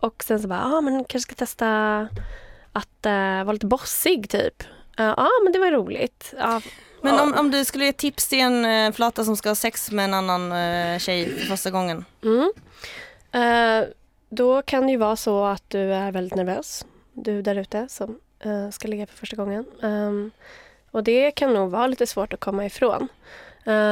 [0.00, 2.00] Och sen så bara, ja ah, men kanske ska testa
[2.72, 4.62] att eh, vara lite bossig typ.
[4.96, 6.34] Ja ah, men det var roligt.
[6.38, 6.60] Ja,
[7.02, 9.90] Men om, om du skulle ge tips till en eh, flata som ska ha sex
[9.90, 12.04] med en annan eh, tjej för första gången.
[12.24, 12.52] Mm.
[14.28, 16.86] Då kan det ju vara så att du är väldigt nervös.
[17.12, 18.18] Du där ute som
[18.72, 19.64] ska ligga för första gången.
[19.82, 20.30] Ehm,
[20.90, 23.08] och det kan nog vara lite svårt att komma ifrån.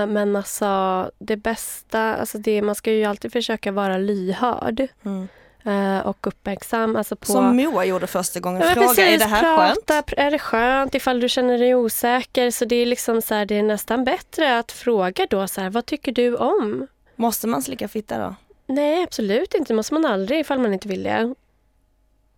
[0.09, 5.29] Men alltså det bästa, alltså det, man ska ju alltid försöka vara lyhörd Mm.
[5.65, 6.97] Eh, och uppmärksam.
[6.97, 8.63] Alltså på, Som Moa gjorde första gången.
[8.63, 10.13] Ja, Fråga, precis, är det här prata, skönt?
[10.17, 12.51] Är det skönt ifall du känner dig osäker?
[12.51, 15.71] Så det är liksom så här, det är nästan bättre att fråga då så här,
[15.71, 16.87] vad tycker du om?
[17.17, 18.35] Måste man slicka fitta då?
[18.67, 19.73] Nej, absolut inte.
[19.73, 21.35] Det måste man aldrig ifall man inte vill det.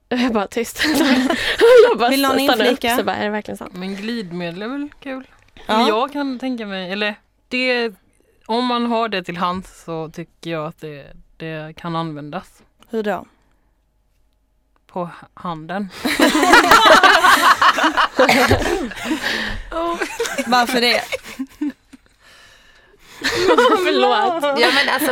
[0.09, 0.83] Jag är bara tyst.
[1.89, 2.97] jag bara Vill någon stannar upp, inflika?
[2.97, 3.73] Så bara, är det verkligen sant?
[3.75, 5.27] Men glidmedel är väl kul?
[5.67, 5.89] Ja.
[5.89, 7.15] Jag kan tänka mig, eller
[7.49, 7.93] det,
[8.47, 13.03] om man har det till hands så tycker jag att det, det kan användas Hur
[13.03, 13.27] då?
[14.87, 15.89] på handen.
[20.47, 21.03] Varför det?
[23.85, 24.61] Förlåt.
[24.61, 25.11] Ja, men alltså,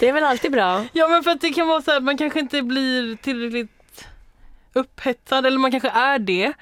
[0.00, 0.84] Det är väl alltid bra.
[0.92, 4.06] Ja men för att det kan vara så här, man kanske inte blir tillräckligt
[4.72, 6.52] upphetsad eller man kanske är det.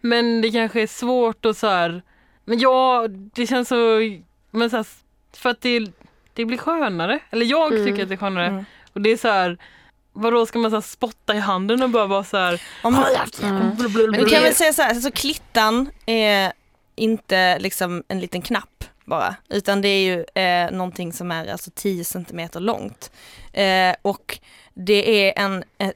[0.00, 2.02] Men det kanske är svårt och så här.
[2.44, 3.98] Men ja, det känns så,
[4.50, 4.86] men så här,
[5.36, 5.86] för att det,
[6.34, 7.18] det blir skönare.
[7.30, 7.84] Eller jag Mm.
[7.86, 8.46] tycker att det är skönare.
[8.46, 8.64] Mm.
[8.92, 9.58] Och det är så här,
[10.12, 12.62] vadå ska man så här spotta i handen och bara vara så här.
[12.82, 12.94] Om,
[13.42, 13.76] Mm.
[14.12, 16.52] Vi det- kan väl säga så här, alltså klittan är
[16.96, 21.70] inte liksom en liten knapp bara, utan det är ju eh, någonting som är alltså
[21.74, 23.10] 10 centimeter långt.
[23.52, 24.38] Eh, och
[24.74, 25.92] det är en, eh,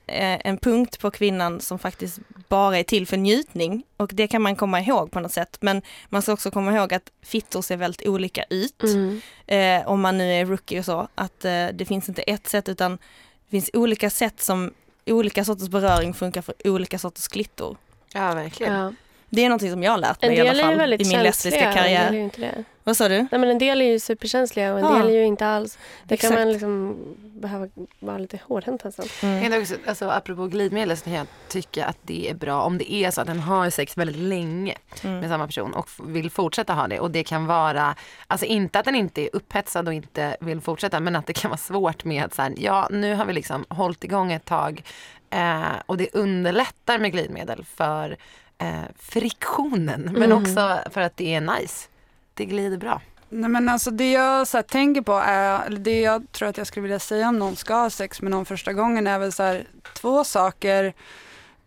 [0.46, 4.56] en punkt på kvinnan som faktiskt bara är till för njutning och det kan man
[4.56, 5.56] komma ihåg på något sätt.
[5.60, 8.82] Men man ska också komma ihåg att fittor ser väldigt olika ut.
[8.82, 9.20] Mm.
[9.46, 12.68] eh, om man nu är rookie och så, att eh, det finns inte ett sätt
[12.68, 12.98] utan
[13.46, 14.70] det finns olika sätt som
[15.06, 17.76] olika sorters beröring funkar för olika sorters klittor.
[18.12, 18.72] ja verkligen.
[18.74, 18.92] Ja.
[19.30, 20.78] Det är någonting som jag har lärt En mig i alla del är ju fall
[20.78, 21.68] väldigt i min lesbiska känsliga.
[21.70, 22.12] En del är karriär.
[22.12, 22.64] ju inte det.
[22.84, 23.14] Vad sa du?
[23.18, 24.92] Nej, men en del är ju superkänsliga och en Ja.
[24.98, 25.78] del är ju inte alls.
[26.04, 27.68] Det kan man liksom behöva
[28.00, 29.06] vara lite hårdhänt nästan.
[29.22, 29.50] Jag Mm.
[29.50, 32.92] kan också, alltså, apropå glidmedel så kan jag tycka att det är bra om det
[32.92, 35.28] är så att den har sex väldigt länge med Mm.
[35.28, 37.00] samma person och vill fortsätta ha det.
[37.00, 37.94] Och det kan vara,
[38.26, 41.50] alltså inte att den inte är upphetsad och inte vill fortsätta men att det kan
[41.50, 44.82] vara svårt med att så här, ja nu har vi liksom hållit igång ett tag
[45.30, 48.16] eh, och det underlättar med glidmedel för
[48.58, 50.38] eh, friktionen men Mm.
[50.42, 51.88] också för att det är nice.
[52.34, 53.00] Det glider bra.
[53.28, 56.58] Nej men alltså det jag så här, tänker på är, eller det jag tror att
[56.58, 59.32] jag skulle vilja säga om någon ska ha sex med någon första gången är väl
[59.32, 60.94] så här, två saker.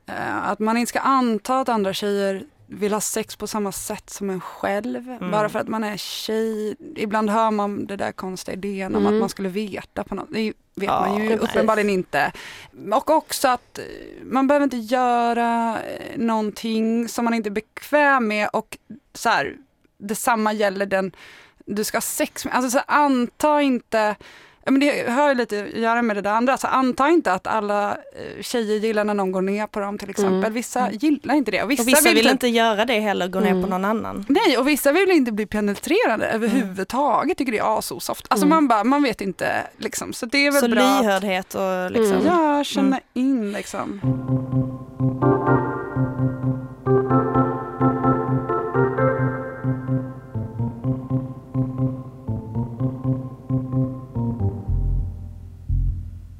[0.06, 4.10] Eh, att man inte ska anta att andra tjejer vill ha sex på samma sätt
[4.10, 5.10] som en själv.
[5.10, 5.32] Mm.
[5.32, 6.75] Bara för att man är tjej.
[6.95, 9.13] Ibland hör man det där konstiga idén om Mm.
[9.13, 10.27] att man skulle veta på något.
[10.29, 11.49] Det vet Ja, man ju precis.
[11.49, 12.32] uppenbarligen inte.
[12.93, 13.79] Och också att
[14.23, 18.77] man behöver inte göra eh, någonting som man inte är bekväm med och
[19.13, 19.55] så här,
[19.97, 21.12] detsamma gäller den
[21.65, 22.53] du ska ha sex med.
[22.55, 24.15] Alltså så här, anta inte,
[24.71, 27.47] men det har ju lite att göra med det där andra, så anta inte att
[27.47, 30.38] alla eh, tjejer gillar när någon går ner på dem till exempel.
[30.38, 30.53] Mm.
[30.53, 33.39] Vissa gillar inte det och vissa, Och vissa vill typ- inte göra det heller, gå
[33.39, 33.63] ner Mm.
[33.63, 34.25] på någon annan.
[34.29, 38.25] Nej, och vissa vill inte bli penetrerade överhuvudtaget, tycker det är asosoft.
[38.29, 38.55] Alltså Mm.
[38.55, 40.13] man bara, man vet inte liksom.
[40.13, 42.17] Så det är väl Så bra att lyhördhet och liksom.
[42.17, 42.25] Mm.
[42.27, 44.01] ja, känna in liksom.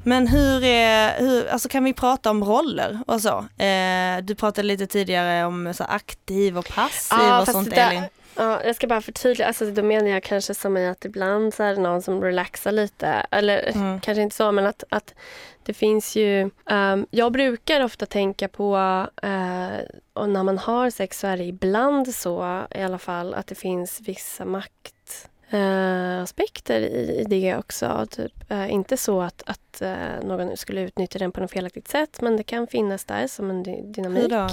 [0.04, 3.38] Men hur är, hur, alltså kan vi prata om roller och så?
[3.64, 8.02] Eh, du pratade lite tidigare om så aktiv och passiv Ja, och sånt där- Elin.
[8.36, 9.48] Ja, jag ska bara förtydliga.
[9.48, 12.72] Alltså, då menar jag kanske som i att ibland så är det någon som relaxar
[12.72, 13.26] lite.
[13.30, 14.00] Eller Mm.
[14.00, 15.14] kanske inte så, men att, att
[15.62, 16.50] det finns ju...
[16.70, 18.76] ehm, jag brukar ofta tänka på,
[19.22, 19.68] eh,
[20.12, 23.54] och när man har sex så är det ibland så i alla fall att det
[23.54, 24.94] finns vissa makt
[25.50, 28.06] eh, aspekter i, i det också.
[28.10, 32.20] Typ, eh, inte så att, att eh, någon skulle utnyttja den på något felaktigt sätt
[32.20, 34.22] men det kan finnas där som en dy- dynamik.
[34.22, 34.48] Hur då?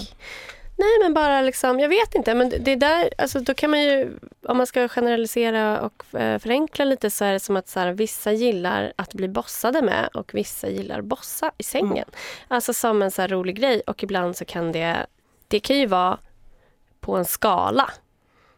[0.79, 2.33] Nej, men bara liksom, jag vet inte.
[2.33, 4.11] Men det är där, alltså då kan man ju,
[4.47, 7.91] om man ska generalisera och eh, förenkla lite så är det som att så här,
[7.91, 12.05] vissa gillar att bli bossade med och vissa gillar bossa i sängen.
[12.47, 15.05] Alltså som en så rolig grej och ibland så kan det,
[15.47, 16.17] det kan ju vara
[16.99, 17.89] på en skala.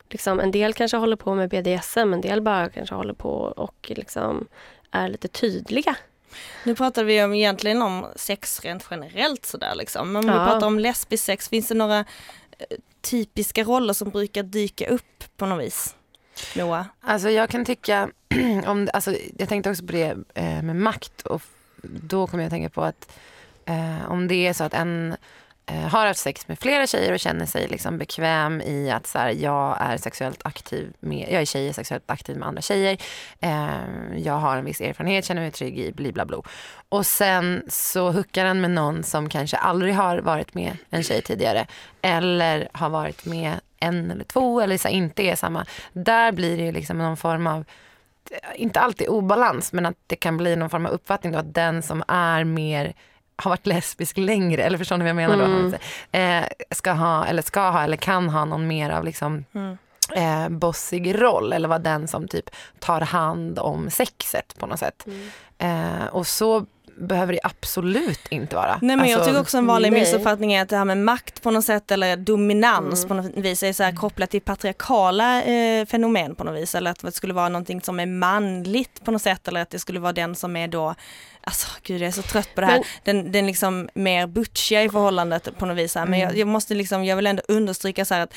[0.10, 3.91] Liksom, en del kanske håller på med BDSM, en del bara kanske håller på och
[3.95, 4.48] liksom
[4.91, 5.95] är lite tydliga.
[6.63, 10.12] Nu pratar vi om, egentligen om sex rent generellt sådär liksom.
[10.13, 10.39] Men om Ja.
[10.45, 15.24] vi pratar om lesbisk sex, finns det några eh, typiska roller som brukar dyka upp
[15.38, 15.95] på något vis?
[16.58, 16.86] Moa?
[17.02, 18.10] Alltså jag kan tycka,
[18.65, 21.41] om, alltså, jag tänkte också på det eh, med makt och
[21.84, 23.12] då kommer jag att tänka på att
[23.65, 25.15] eh, om det är så att en
[25.69, 29.17] Eh, har haft sex med flera tjejer och känner sig liksom bekväm i att så
[29.17, 32.97] här, jag är sexuellt aktiv med, jag är tjej, är sexuellt aktiv med andra tjejer.
[33.39, 36.43] Eh, jag har en viss erfarenhet, känner mig trygg i bliblablo.
[36.89, 41.21] Och sen så hookar han med någon som kanske aldrig har varit med en tjej
[41.21, 41.67] tidigare.
[42.01, 45.65] Eller har varit med en eller två eller så här, inte är samma.
[45.93, 47.65] Där blir det ju liksom någon form av
[48.55, 51.82] inte alltid obalans, men att det kan bli någon form av uppfattning då att den
[51.82, 52.93] som är mer
[53.43, 55.71] har varit lesbisk längre, eller förstår ni vad jag menar Mm.
[55.71, 55.78] då?
[56.17, 59.78] Eh, ska ha, eller ska ha, eller kan ha någon mer av liksom Mm.
[60.15, 62.49] eh, bossig roll eller vara den som typ
[62.80, 65.06] tar hand om sexet på något sätt.
[65.08, 65.30] Mm.
[65.58, 66.65] Eh, och så
[67.00, 68.80] behöver det absolut inte vara.
[68.82, 70.00] Nej men jag Alltså, tycker också en vanlig nej.
[70.00, 73.08] missuppfattning är att det här med makt på något sätt eller dominans Mm.
[73.08, 76.76] på något vis är så här kopplat till patriarkala eh, fenomen på något vis.
[76.76, 79.80] Eller att det skulle vara någonting som är manligt på något sätt eller att det
[79.80, 80.96] skulle vara den som är då
[81.44, 82.76] Alltså gud jag är så trött på det här.
[83.04, 85.96] Men- den, den liksom mer butchiga i förhållandet på något vis.
[85.96, 86.06] Här.
[86.06, 88.34] Men jag, jag måste liksom, jag vill ändå understryka så här att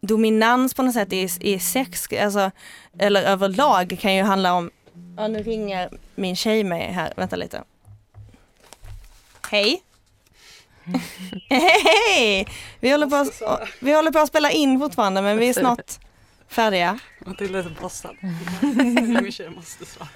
[0.00, 2.50] dominans på något sätt i, i sex, alltså,
[2.98, 4.70] eller överlag kan ju handla om,
[5.16, 7.62] ja nu ringer min tjej mig här, vänta lite.
[9.50, 9.82] Hej!
[11.48, 12.46] Hej!
[12.80, 15.98] Vi håller, på, att- vi håller på att spela in fortfarande men vi är snart
[16.48, 16.98] färdiga.
[17.26, 18.16] Matilda är så bossad.
[19.32, 20.08] Tjej måste svara.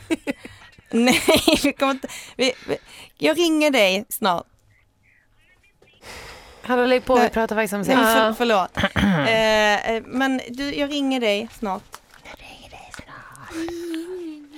[0.91, 1.21] Nej,
[1.63, 2.77] vi kommer inte, vi, vi,
[3.19, 4.47] jag ringer dig snart.
[6.63, 7.97] Hallå lägg på, vi pratar faktiskt om Nej, sex.
[7.97, 8.77] för, förlåt.
[8.95, 11.83] Eh, eh, men du, jag ringer dig snart.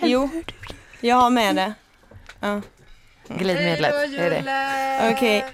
[0.02, 0.30] Jo,
[1.00, 1.74] jag har med det.
[2.40, 2.60] Ja.
[3.38, 5.12] Glidmedlet, det är det.
[5.14, 5.44] Okej.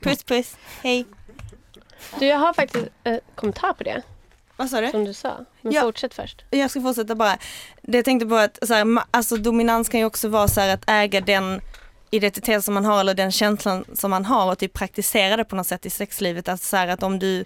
[0.00, 1.06] Puss puss, hej.
[2.18, 4.02] Du, jag har faktiskt en kommentar på det,
[4.56, 4.90] Vad sa du?
[4.90, 5.44] som du sa.
[5.60, 5.80] Men Ja.
[5.82, 6.44] fortsätt först.
[6.50, 7.38] Jag ska fortsätta bara.
[7.82, 10.74] Det jag tänkte på att så här, alltså, dominans kan ju också vara så här
[10.74, 11.60] att äga den
[12.10, 15.56] identitet som man har eller den känslan som man har och typ praktisera det på
[15.56, 16.48] något sätt i sexlivet.
[16.48, 17.44] Att, så här, att om du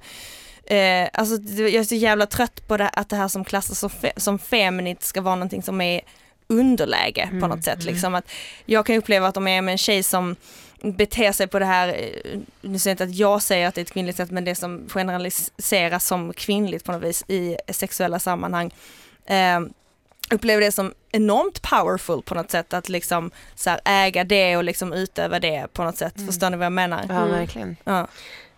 [0.67, 3.91] Eh, alltså jag är så jävla trött på det, att det här som klassas som,
[3.91, 6.01] fe, som feminint ska vara någonting som är
[6.51, 7.81] underläge på Mm, något sätt.
[7.83, 7.93] mm.
[7.95, 8.15] Liksom.
[8.15, 8.31] Att
[8.65, 10.37] jag kan uppleva att om jag är med en tjej som
[10.83, 13.81] beter sig på det här, eh, nu säger jag inte att jag säger att det
[13.81, 18.19] är ett kvinnligt sätt, men det som generaliseras som kvinnligt på något vis i sexuella
[18.19, 18.75] sammanhang.
[19.27, 19.61] Eh,
[20.33, 24.65] upplever det som enormt powerful på något sätt att liksom så här, äga det och
[24.65, 26.17] liksom utöva det på något sätt.
[26.17, 26.27] Mm.
[26.27, 27.05] Förstår ni vad jag menar?
[27.09, 27.31] Ja, Mm.
[27.31, 27.77] verkligen.
[27.85, 28.07] Ja.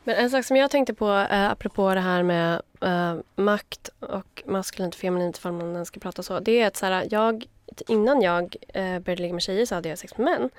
[0.04, 4.42] Men en sak som jag tänkte på, eh, apropå det här med eh, makt och
[4.46, 7.44] maskulint och feminint, ifall man ens ska prata så, det är att så här, jag,
[7.80, 10.50] innan jag eh, började ligga med tjejer så hade jag sex med män.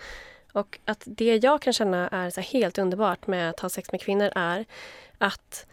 [0.53, 4.01] Och att det jag kan känna är så helt underbart med att ha sex med
[4.01, 4.65] kvinnor är
[5.17, 5.65] att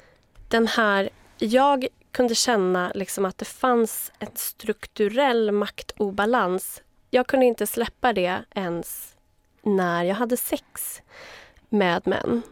[0.49, 6.83] den här, jag kunde känna liksom att det fanns en strukturell maktobalans.
[7.11, 9.17] Jag kunde inte släppa det ens
[9.63, 11.03] när jag hade sex
[11.69, 12.43] med män.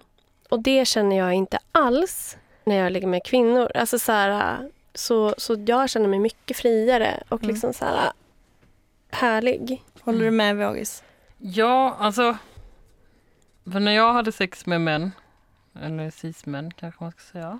[0.49, 3.71] Och det känner jag inte alls när jag ligger med kvinnor.
[3.75, 4.59] Alltså så, här,
[4.95, 7.53] så, så jag känner mig mycket friare och Mm.
[7.55, 8.13] liksom så här
[9.19, 9.83] härlig.
[10.01, 11.03] Håller du med Vågis?
[11.39, 12.37] Ja, alltså.
[13.73, 15.13] För när jag hade sex med män,
[15.83, 17.59] eller cis-män kanske man ska säga.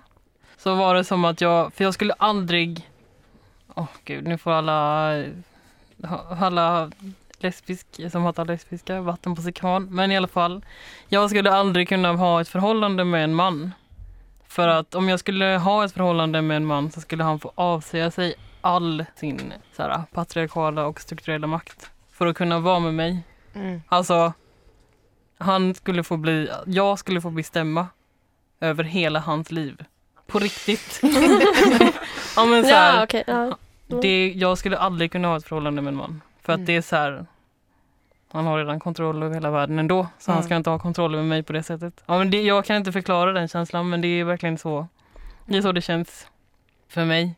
[0.57, 2.89] Så var det som att jag, för jag skulle aldrig,
[3.75, 5.23] åh gud, nu får alla,
[6.41, 6.91] alla
[7.39, 9.87] lesbisk, som hatar lesbiska vatten på sin kvarn.
[9.95, 10.65] Men i alla fall,
[11.07, 13.71] jag skulle aldrig kunna ha ett förhållande med en man.
[14.47, 17.51] För att om jag skulle ha ett förhållande med en man så skulle han få
[17.55, 22.93] avsäga sig all sin så här, patriarkala och strukturella makt för att kunna vara med
[22.93, 23.23] mig.
[23.53, 23.81] Mm.
[23.87, 24.33] Alltså,
[25.37, 27.87] han skulle få bli, jag skulle få bestämma
[28.59, 29.83] över hela hans liv.
[30.27, 30.99] På riktigt.
[32.35, 33.23] ja, men så här, Ja, okej.
[33.27, 33.57] ja.
[34.01, 36.21] det, jag skulle aldrig kunna ha ett förhållande med en man.
[36.41, 36.65] För att Mm.
[36.65, 37.25] det är så här,
[38.31, 40.07] han har redan kontroll över hela världen ändå.
[40.19, 40.45] Så han Mm.
[40.45, 42.03] ska inte ha kontroll över mig på det sättet.
[42.05, 44.87] Ja, men det, jag kan inte förklara den känslan men det är verkligen så.
[45.45, 46.27] Det är så det känns
[46.89, 47.35] för mig.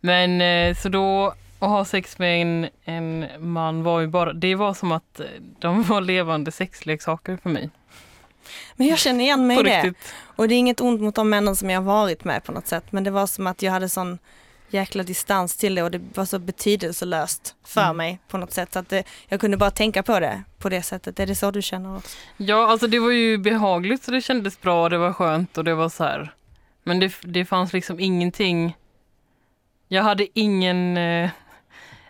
[0.00, 4.54] Men eh, så då att ha sex med en, en man var ju bara, det
[4.54, 5.26] var som att eh,
[5.58, 7.70] de var levande sexleksaker för mig.
[8.76, 9.94] Men jag känner igen mig i det.
[10.20, 12.66] Och det är inget ont mot de männen som jag har varit med på något
[12.66, 12.84] sätt.
[12.90, 14.18] Men det var som att jag hade sån
[14.70, 17.96] jäkla distans till det och det var så betydelselöst för Mm.
[17.96, 18.72] mig på något sätt.
[18.72, 21.20] Så att det, jag kunde bara tänka på det på det sättet.
[21.20, 22.16] Är det så du känner också?
[22.36, 25.74] Ja, alltså det var ju behagligt så det kändes bra, det var skönt och det
[25.74, 26.32] var så här.
[26.82, 28.76] Men det, det fanns liksom ingenting.
[29.88, 31.30] Jag hade ingen eh,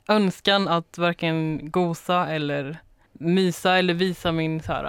[0.09, 2.77] önskan att varken gosa eller
[3.13, 4.83] mysa eller visa min så här,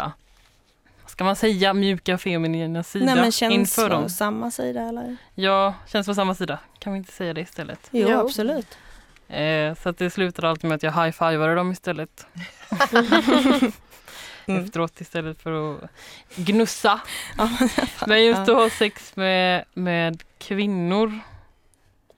[1.02, 4.10] vad ska man säga, mjuka feminina sida Nej men inför dem.
[4.10, 5.18] samma sida eller?
[5.36, 6.60] Ja, känns på samma sida.
[6.80, 7.90] Kan vi inte säga det istället?
[7.92, 8.20] Jo, Jo.
[8.20, 8.78] absolut.
[9.30, 12.28] Eh, så att det slutade alltid med att jag high-fivade dem istället.
[14.50, 14.64] Mm.
[14.66, 15.90] efteråt istället för att
[16.36, 17.00] gnussa.
[18.08, 21.20] Men just att ha sex med, med kvinnor.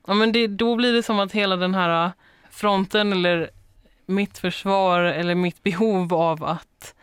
[0.09, 2.11] Ja, men det, då blir det som att hela den här
[2.49, 3.49] fronten eller
[4.05, 6.95] mitt försvar eller mitt behov av att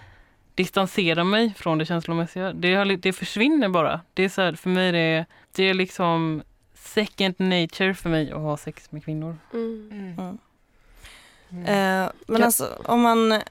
[0.54, 4.00] distansera mig från det känslomässiga, det, det försvinner bara.
[4.14, 6.42] Det är så här, för mig det är, det är liksom
[6.74, 9.36] second nature för mig att ha sex med kvinnor.
[9.52, 9.90] Mm.
[9.92, 10.38] Mm.
[11.50, 11.64] Mm.
[11.64, 13.42] Eh, men alltså om man,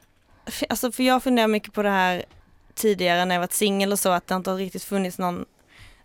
[0.70, 2.26] alltså för jag funderar mycket på det här
[2.74, 5.46] tidigare när jag varit singel och så att det inte har riktigt funnits någon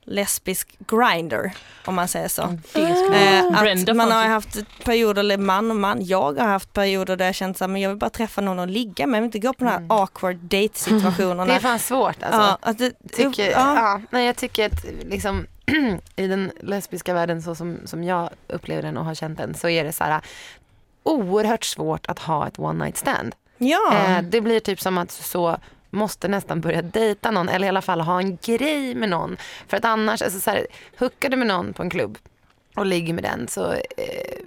[0.04, 1.52] lesbisk grinder
[1.84, 2.58] om man säger så.
[2.68, 2.90] Skulle
[3.90, 7.34] Eh, man har haft perioder, eller man och man, jag har haft perioder där jag
[7.34, 9.38] känt så här, men jag vill bara träffa någon och ligga med, jag vill inte
[9.38, 9.90] gå på de här Mm.
[9.90, 11.44] awkward date situationerna.
[11.46, 12.40] Det är fan svårt alltså.
[12.40, 13.74] ja, att det, tycker, ja.
[13.76, 14.00] ja.
[14.10, 15.46] nej, jag tycker att liksom,
[16.16, 19.68] i den lesbiska världen så som, som jag upplever den och har känt den så
[19.68, 20.20] är det så här
[21.02, 23.34] oerhört svårt att ha ett one night stand.
[23.58, 23.94] ja.
[23.94, 25.56] Eh, det blir typ som att så
[25.90, 29.36] måste nästan börja dejta någon eller i alla fall ha en grej med någon.
[29.68, 30.66] För att annars, alltså så här,
[30.98, 32.18] hookar du med någon på en klubb
[32.76, 34.42] och ligger med den så, eh,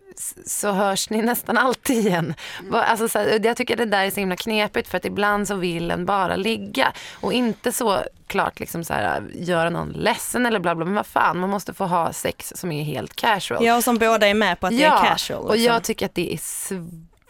[0.45, 2.33] så hörs ni nästan alltid igen.
[2.71, 5.55] Alltså, så här, jag tycker det där är så himla knepigt för att ibland så
[5.55, 10.59] vill en bara ligga och inte så klart liksom så här, göra någon ledsen eller
[10.59, 13.65] bla bla men vad fan man måste få ha sex som är helt casual.
[13.65, 15.43] ja, och som båda är med på att det är casual.
[15.43, 15.73] och liksom.
[15.73, 16.39] jag tycker att det är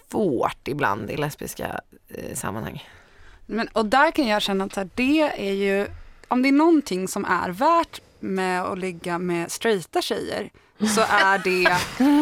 [0.09, 2.83] svårt ibland i lesbiska eh, sammanhang.
[3.45, 5.87] Men, och där kan jag känna att här, det är ju,
[6.27, 10.49] om det är någonting som är värt med att ligga med straighta tjejer
[10.95, 11.77] så är det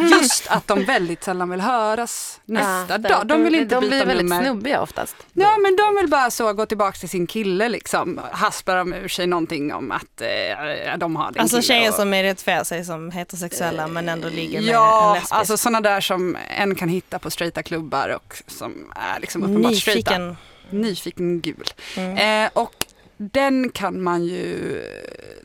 [0.22, 3.28] just att de väldigt sällan vill höras nästa dag.
[3.28, 4.44] De vill inte de byta blir väldigt nummer.
[4.44, 5.16] snubbiga oftast.
[5.34, 8.20] Ja men de vill bara så gå tillbaka till sin kille liksom.
[8.32, 12.14] Hasplar de ur sig någonting om att eh, de har din Alltså tjejer och- som
[12.14, 15.34] identifierar sig som heterosexuella men ändå ligger med en Ja, lesbisk.
[15.34, 19.76] alltså sådana där som en kan hitta på straighta klubbar och som är liksom uppenbart
[19.76, 20.36] straighta.
[20.72, 21.42] Nyfiken.
[21.42, 21.64] Gul.
[21.98, 22.46] Mm.
[22.46, 22.86] Eh, och
[23.18, 24.82] den kan man ju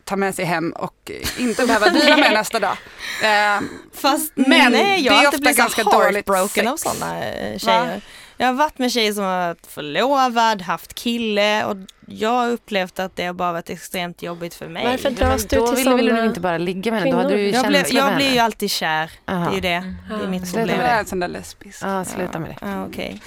[0.04, 2.76] ta med sig hem och inte behöva dela med nästa dag.
[3.22, 3.60] Eh,
[3.94, 6.76] Fast Men nej, jag det är har inte ofta blivit ganska så dåligt heartbroken av
[6.76, 6.82] sex.
[6.98, 8.00] sådana eh, tjejer.
[8.36, 11.76] Jag har varit med tjejer som har varit förlovad, haft kille och
[12.08, 14.86] jag har upplevt att det har bara varit extremt jobbigt för mig.
[14.86, 17.34] Varför Men dras du till ville, ville du inte bara ligga med henne, då hade
[17.34, 19.94] du ju Jag, blev, jag med blir ju alltid kär, det är ju det.
[20.08, 20.78] Det är mitt Sluta det problem.
[20.78, 21.08] med är det.
[21.08, 21.82] sån där lesbisk.
[21.82, 22.56] Ja, sluta med det.
[22.60, 23.20] Ja, okej.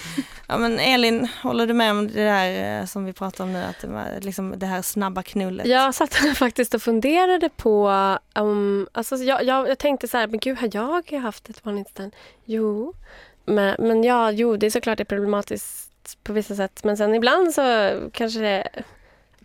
[0.48, 3.64] Ja men Elin, håller du med om det där eh, som vi pratar om nu,
[3.64, 5.68] att det, var, liksom det här snabba knullet?
[5.68, 7.90] Jag satt faktiskt och funderade på
[8.36, 8.88] om...
[8.92, 11.90] Alltså jag, jag, jag tänkte så här, men gud har jag haft ett one night
[11.90, 12.16] stand?
[12.46, 12.94] Jo.
[13.50, 15.92] Men, men ja, jo, det är såklart det är problematiskt
[16.24, 16.84] på vissa sätt.
[16.84, 17.62] Men sen ibland så
[18.14, 18.70] kanske det...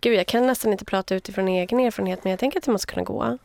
[0.01, 2.93] Gud, jag kan nästan inte prata utifrån egen erfarenhet, men jag tänker att det måste
[2.93, 3.37] kunna gå.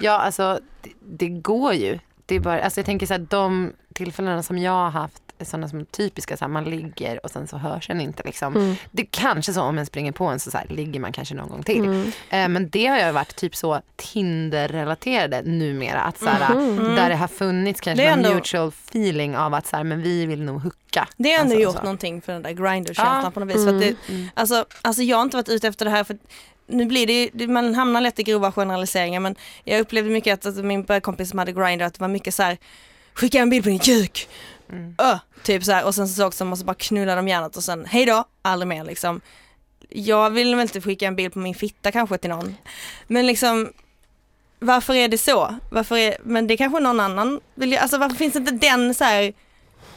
[0.00, 1.98] Ja, alltså det, det går ju.
[2.26, 5.50] Det är bara, alltså jag tänker så här, de tillfällena som jag har haft är
[5.50, 8.22] sådana som är typiska, så här, man ligger och sen så hörs en inte.
[8.22, 8.56] Liksom.
[8.56, 8.74] Mm.
[8.90, 11.34] Det är kanske så om en springer på en så, så här, ligger man kanske
[11.34, 11.84] någon gång till.
[11.84, 12.12] Mm.
[12.30, 16.00] Eh, men det har ju varit typ så Tinder-relaterade numera.
[16.00, 16.94] Att, så här, Mhm.
[16.96, 20.26] Där det har funnits kanske en ändå- mutual feeling av att så här, men vi
[20.26, 21.08] vill nog hooka.
[21.16, 21.82] Det har ändå Alltså, gjort så.
[21.82, 23.30] någonting för den där grinder-känslan Ja.
[23.30, 23.64] på något vis.
[23.64, 24.28] För att det, Mm.
[24.34, 26.16] alltså, alltså jag har inte varit ute efter det här för
[26.66, 30.46] nu blir det, ju- man hamnar lätt i grova generaliseringar men jag upplevde mycket att
[30.46, 32.58] alltså, min bögkompis som hade grinder att det var mycket så här
[33.14, 34.28] skicka en bild på din kuk,
[34.70, 34.94] Mm.
[34.98, 37.84] Öh, typ så här och sen så också måste bara knulla dem hjärnet och sen
[37.84, 39.20] hej då, aldrig mer liksom.
[39.88, 42.56] Jag vill väl inte skicka en bild på min fitta kanske till någon.
[43.06, 43.72] Men liksom
[44.58, 45.54] varför är det så?
[45.70, 49.32] Varför är, men det kanske någon annan vill, alltså varför finns inte den så här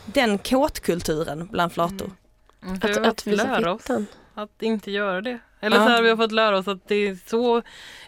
[0.05, 2.11] den kåtkulturen bland flator?
[2.63, 4.07] Mm, vi Att, att fått visa lära oss fittan.
[4.33, 5.39] att inte göra det.
[5.59, 7.61] Eller så här, vi har fått lära oss att det är så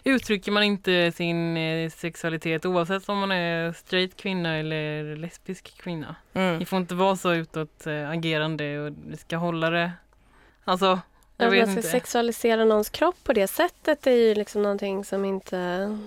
[0.04, 6.16] uttrycker man inte sin eh, sexualitet oavsett om man är straight kvinna eller lesbisk kvinna.
[6.34, 6.58] Mm.
[6.58, 9.92] Ni får inte vara så utåt eh, agerande och ni ska hålla det.
[10.64, 11.00] Alltså,
[11.36, 11.88] jag Att vet man ska inte.
[11.88, 15.98] sexualisera någons kropp på det sättet är ju liksom någonting som inte...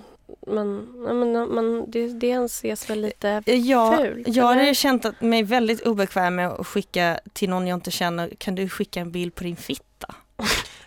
[0.47, 0.77] Man,
[1.19, 3.43] men, man, det, det anses väl lite...
[3.45, 4.73] Ja, Fult, jag eller?
[4.73, 8.69] känt att mig väldigt obekväm med att skicka till någon jag inte känner, kan du
[8.69, 9.92] skicka en bild på din fitta?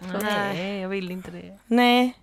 [0.22, 1.58] Nej, jag vill inte det.
[1.66, 2.14] Nej,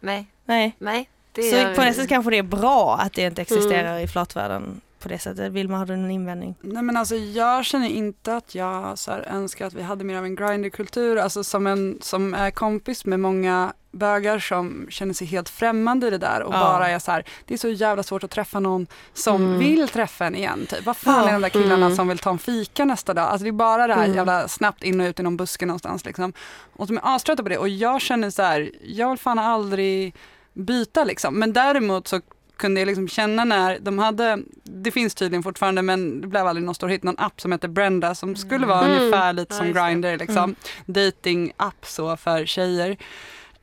[0.00, 0.76] Nej, nej.
[0.78, 1.08] nej.
[1.32, 4.80] Det Så på något sätt kanske det är bra att det inte existerar i flatvärlden
[4.98, 5.52] på det sättet.
[5.52, 6.54] Vilma, har du någon invändning?
[6.60, 10.16] Nej men alltså jag känner inte att jag så här, önskar att vi hade mer
[10.16, 11.16] av en grinderkultur.
[11.16, 16.10] Alltså som en som är kompis med många bögar som känner sig helt främmande i
[16.10, 16.58] det där och Ja.
[16.60, 19.58] bara är så här, det är så jävla svårt att träffa någon som Mm.
[19.58, 20.66] vill träffa en igen.
[20.68, 20.86] Typ.
[20.86, 21.28] Vad fan Ja.
[21.28, 21.96] är de där killarna Mm.
[21.96, 23.24] som vill ta en fika nästa dag?
[23.24, 24.16] Alltså det är bara det här Mm.
[24.16, 26.32] jävla snabbt in och ut i någon buske någonstans liksom.
[26.76, 30.14] Och de är aströtta på det och jag känner så här, jag vill fan aldrig
[30.52, 31.38] byta liksom.
[31.38, 32.20] Men däremot så
[32.56, 36.64] kunde jag liksom känna när de hade, det finns tydligen fortfarande men det blev aldrig
[36.66, 38.98] någon stor hit, någon app som heter Brenda som skulle vara Mm.
[38.98, 39.72] ungefär lite Ja, som.
[39.72, 40.36] Grindr liksom.
[40.44, 40.54] Mm.
[40.86, 42.96] Dating-app så för tjejer.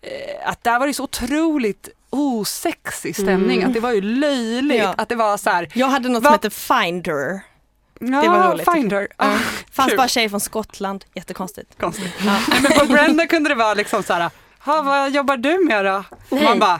[0.07, 3.67] Eh, Att där var det så otroligt osexig stämning, Mm.
[3.67, 4.93] att det var ju löjligt, Ja.
[4.97, 6.27] att det var så här, Jag hade något Va?
[6.29, 7.41] som hette Finder.
[7.99, 8.71] ja, Det var roligt.
[8.73, 9.07] Finder.
[9.17, 9.25] Ja.
[9.25, 9.37] Ah,
[9.71, 9.97] Fanns Kul.
[9.97, 11.05] bara tjejer från Skottland.
[11.13, 11.79] Jättekonstigt.
[11.79, 12.13] konstigt.
[12.25, 14.29] Nej, men på Brenda kunde det vara liksom så här,
[14.59, 16.03] "Ha, vad jobbar du med då?
[16.29, 16.43] Nej.
[16.43, 16.79] Man bara,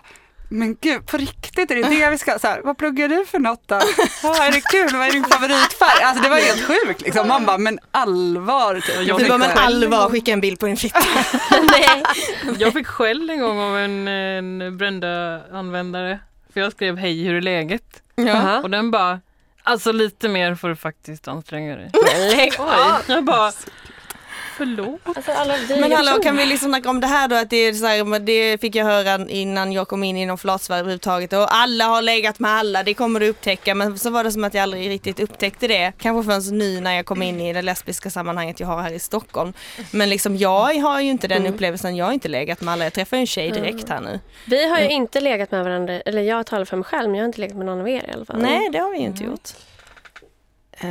[0.50, 3.39] men gud på riktigt är det det vi ska, så här, vad pluggar du för
[3.39, 3.80] något då?
[4.24, 6.04] Ja, är det kul, vad är din favoritfärg?
[6.04, 9.08] Alltså det var helt sjukt liksom, man bara, men allvar typ.
[9.08, 11.00] Jag Du bara, men allvar, skicka en bild på din fitta.
[11.52, 12.04] Nej.
[12.58, 16.20] Jag fick skäll en gång av en, en Brenda-användare.
[16.54, 17.84] För jag skrev hej, hur är läget?
[18.16, 18.62] Jaha.
[18.62, 19.20] Och den bara,
[19.64, 21.91] alltså lite mer får du faktiskt anstränga dig.
[22.32, 23.02] Lägg av.
[23.08, 23.52] Jag bara,
[24.58, 25.01] förlåt?
[25.03, 25.32] Alltså,
[25.80, 27.36] Men hallå, kan vi liksom snacka om det här då?
[27.36, 30.80] Att det, är så här, det fick jag höra innan jag kom in inom flatsverige
[30.80, 31.34] överhuvudtaget.
[31.34, 33.76] Och alla har legat med alla, det kommer du upptäcka.
[33.76, 35.93] Men så var det som att jag aldrig riktigt upptäckte det.
[35.97, 38.99] Kanske förrän nu när jag kom in i det lesbiska sammanhanget jag har här i
[38.99, 39.53] Stockholm.
[39.91, 41.53] Men liksom jag har ju inte den Mm.
[41.53, 42.84] upplevelsen, jag har inte legat med alla.
[42.84, 44.20] Jag träffade en tjej direkt här nu.
[44.45, 47.24] Vi har ju inte legat med varandra, eller jag talar för mig själv, men jag
[47.24, 48.38] har inte legat med någon av er i alla fall.
[48.41, 49.49] Nej, det har vi ju inte gjort.
[50.80, 50.88] Eh,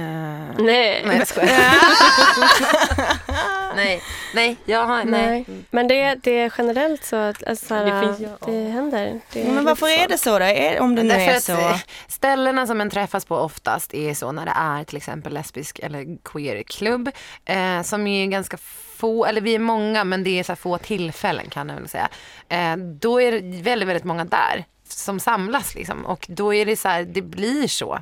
[0.59, 1.03] Nej.
[1.07, 1.49] nej, jag skojar.
[3.76, 4.03] nej,
[4.34, 5.45] nej, jag har, nej.
[5.49, 5.64] Nej.
[5.70, 9.20] Men det, det är generellt så att alltså, Det det, finns ju- händer.
[9.32, 10.45] Det Men varför är det så då?
[10.45, 11.78] Är, om det nu Därför är så.
[12.09, 16.22] Ställena som en träffas på oftast är så när det är till exempel lesbisk eller
[16.24, 17.11] queerklubb
[17.45, 18.57] eh, som är ganska
[18.97, 21.89] få, eller vi är många men det är så här få tillfällen kan jag väl
[21.89, 22.09] säga.
[22.49, 26.76] Eh, då är det väldigt, väldigt många där som samlas liksom och då är det
[26.76, 27.99] så här, det blir så.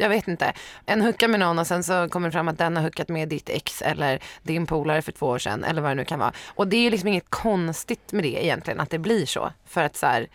[0.00, 0.52] Jag vet inte.
[0.86, 3.28] En hooka med någon och sen så kommer det fram att den har hookat med
[3.28, 6.32] ditt ex eller din polare för två år sedan eller vad det nu kan vara.
[6.46, 9.52] Och det är liksom inget konstigt med det egentligen att det blir så.
[9.66, 10.28] För att så här,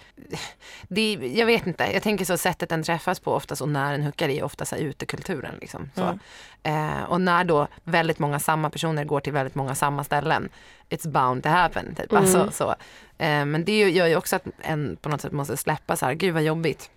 [0.88, 4.04] det, jag vet inte, jag tänker så sättet den träffas på oftast och när en
[4.04, 5.56] hookar är ofta så här utekulturen.
[5.62, 6.20] Liksom, så.
[6.64, 10.50] Eh, och när då väldigt många samma personer går till väldigt många samma ställen,
[10.90, 11.96] it's bound to happen.
[11.96, 12.14] Typ.
[12.14, 12.70] Alltså, så.
[13.18, 16.14] Eh, men det gör ju också att en på något sätt måste släppa så här,
[16.14, 16.90] gud vad jobbigt.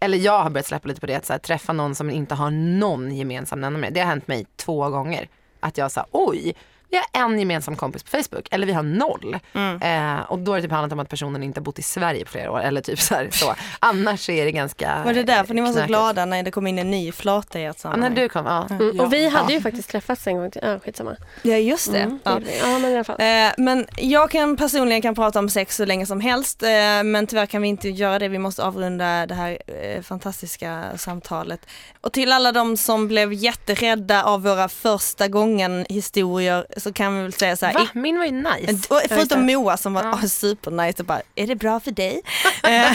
[0.00, 2.34] Eller jag har börjat släppa lite på det, att så här, träffa någon som inte
[2.34, 3.92] har någon gemensam nämnare med.
[3.92, 5.28] Det har hänt mig två gånger.
[5.60, 6.54] Att jag sa oj,
[6.90, 9.38] vi har en gemensam kompis på Facebook, eller vi har noll.
[9.82, 12.24] Eh, och då har det typ handlat om att personen inte har bott i Sverige
[12.24, 13.54] på flera år, eller typ så, här, så.
[13.78, 16.78] Annars är det ganska Var det därför ni var så glada när det kom in
[16.78, 18.14] en ny flata i ert Ja, när sammanhang?
[18.14, 18.66] du kom, ja.
[18.70, 19.00] Mm.
[19.00, 19.30] Och vi Ja.
[19.30, 20.60] hade ju faktiskt träffats en gång till.
[20.64, 21.16] Ja, skitsamma.
[21.42, 21.98] Ja, just det.
[21.98, 22.32] Mm, det Ja.
[22.34, 22.58] gjorde vi.
[22.58, 23.20] ja, men i alla fall.
[23.20, 26.68] Eh, men jag kan personligen kan prata om sex så länge som helst eh,
[27.04, 28.28] men tyvärr kan vi inte göra det.
[28.28, 31.60] Vi måste avrunda det här eh, fantastiska samtalet.
[32.00, 37.22] Och till alla de som blev jätterädda av våra första gången historier så kan vi
[37.22, 37.74] väl säga så här.
[37.74, 37.88] Va?
[37.92, 38.94] Min var ju nice.
[38.94, 39.46] Och Förutom.
[39.46, 40.12] Moa som var Ja.
[40.14, 42.22] oh, supernice och bara, är det bra för dig?
[42.62, 42.92] Eh,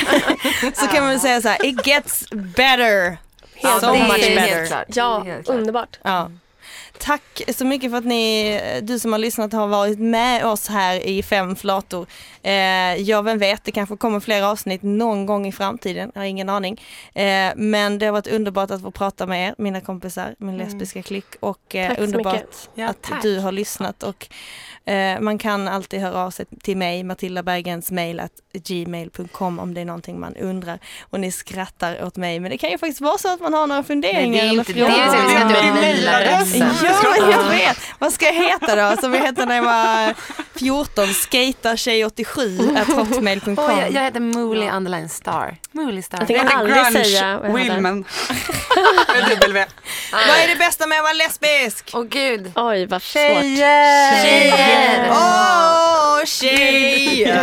[0.74, 3.18] så kan man väl säga så här, it gets better.
[3.56, 4.86] Helt so much better.
[4.88, 6.00] Ja, underbart.
[6.04, 6.32] Ja.
[7.00, 10.96] Tack så mycket för att ni, du som har lyssnat har varit med oss här
[11.08, 12.08] i Fem flator.
[12.44, 12.52] Eh,
[12.96, 16.50] ja, vem vet, det kanske kommer fler avsnitt någon gång i framtiden, jag har ingen
[16.50, 16.82] aning.
[17.14, 21.04] Eh, men det har varit underbart att få prata med er, mina kompisar, min lesbiska
[21.04, 22.44] klick och eh, underbart.
[22.76, 23.22] Ja, att tack.
[23.22, 24.28] du har lyssnat och
[24.92, 29.74] eh, man kan alltid höra av sig till mig, Matilda Bergens mail att gmail.com om
[29.74, 33.02] det är någonting man undrar och ni skrattar åt mig men det kan ju faktiskt
[33.02, 34.80] vara så att man har några Nej, funderingar det är eller inte det.
[34.80, 35.04] frågor.
[35.04, 36.93] Vi ska inte ha Det är mejladressen.
[37.04, 37.78] Ja, jag vet.
[38.00, 39.02] Vad ska jag heta då?
[39.02, 40.14] Som jag hette när jag var
[40.60, 43.56] 14, skatertjej87 at hotmail.com.
[43.60, 45.58] Åh, jag, jag heter Mooley underline star.
[45.72, 46.18] Mooley star.
[46.20, 47.54] Jag tänker aldrig säga vad jag.
[47.56, 48.06] Willman.
[49.40, 49.66] W.
[50.12, 51.92] Vad är det bästa med att vara lesbisk?
[51.94, 52.52] Åh gud.
[52.56, 53.12] Oj, vad svårt.
[53.22, 54.24] Tjejer!
[54.24, 55.10] Tjejer!
[55.12, 57.34] Åh, tjejer!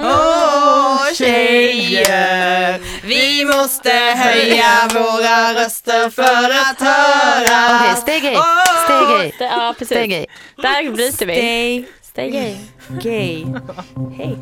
[0.00, 2.80] Åh, tjejer!
[3.06, 7.76] Vi måste höja våra röster för att höra.
[7.80, 8.36] Okej, stay gay.
[8.84, 9.32] Stay gay.
[9.38, 10.08] Ja, Stay precis.
[10.10, 10.26] gay.
[10.56, 11.34] Där bryter vi.
[11.34, 12.56] Stay Stay gay.
[13.02, 13.44] gay.
[14.18, 14.36] Hej.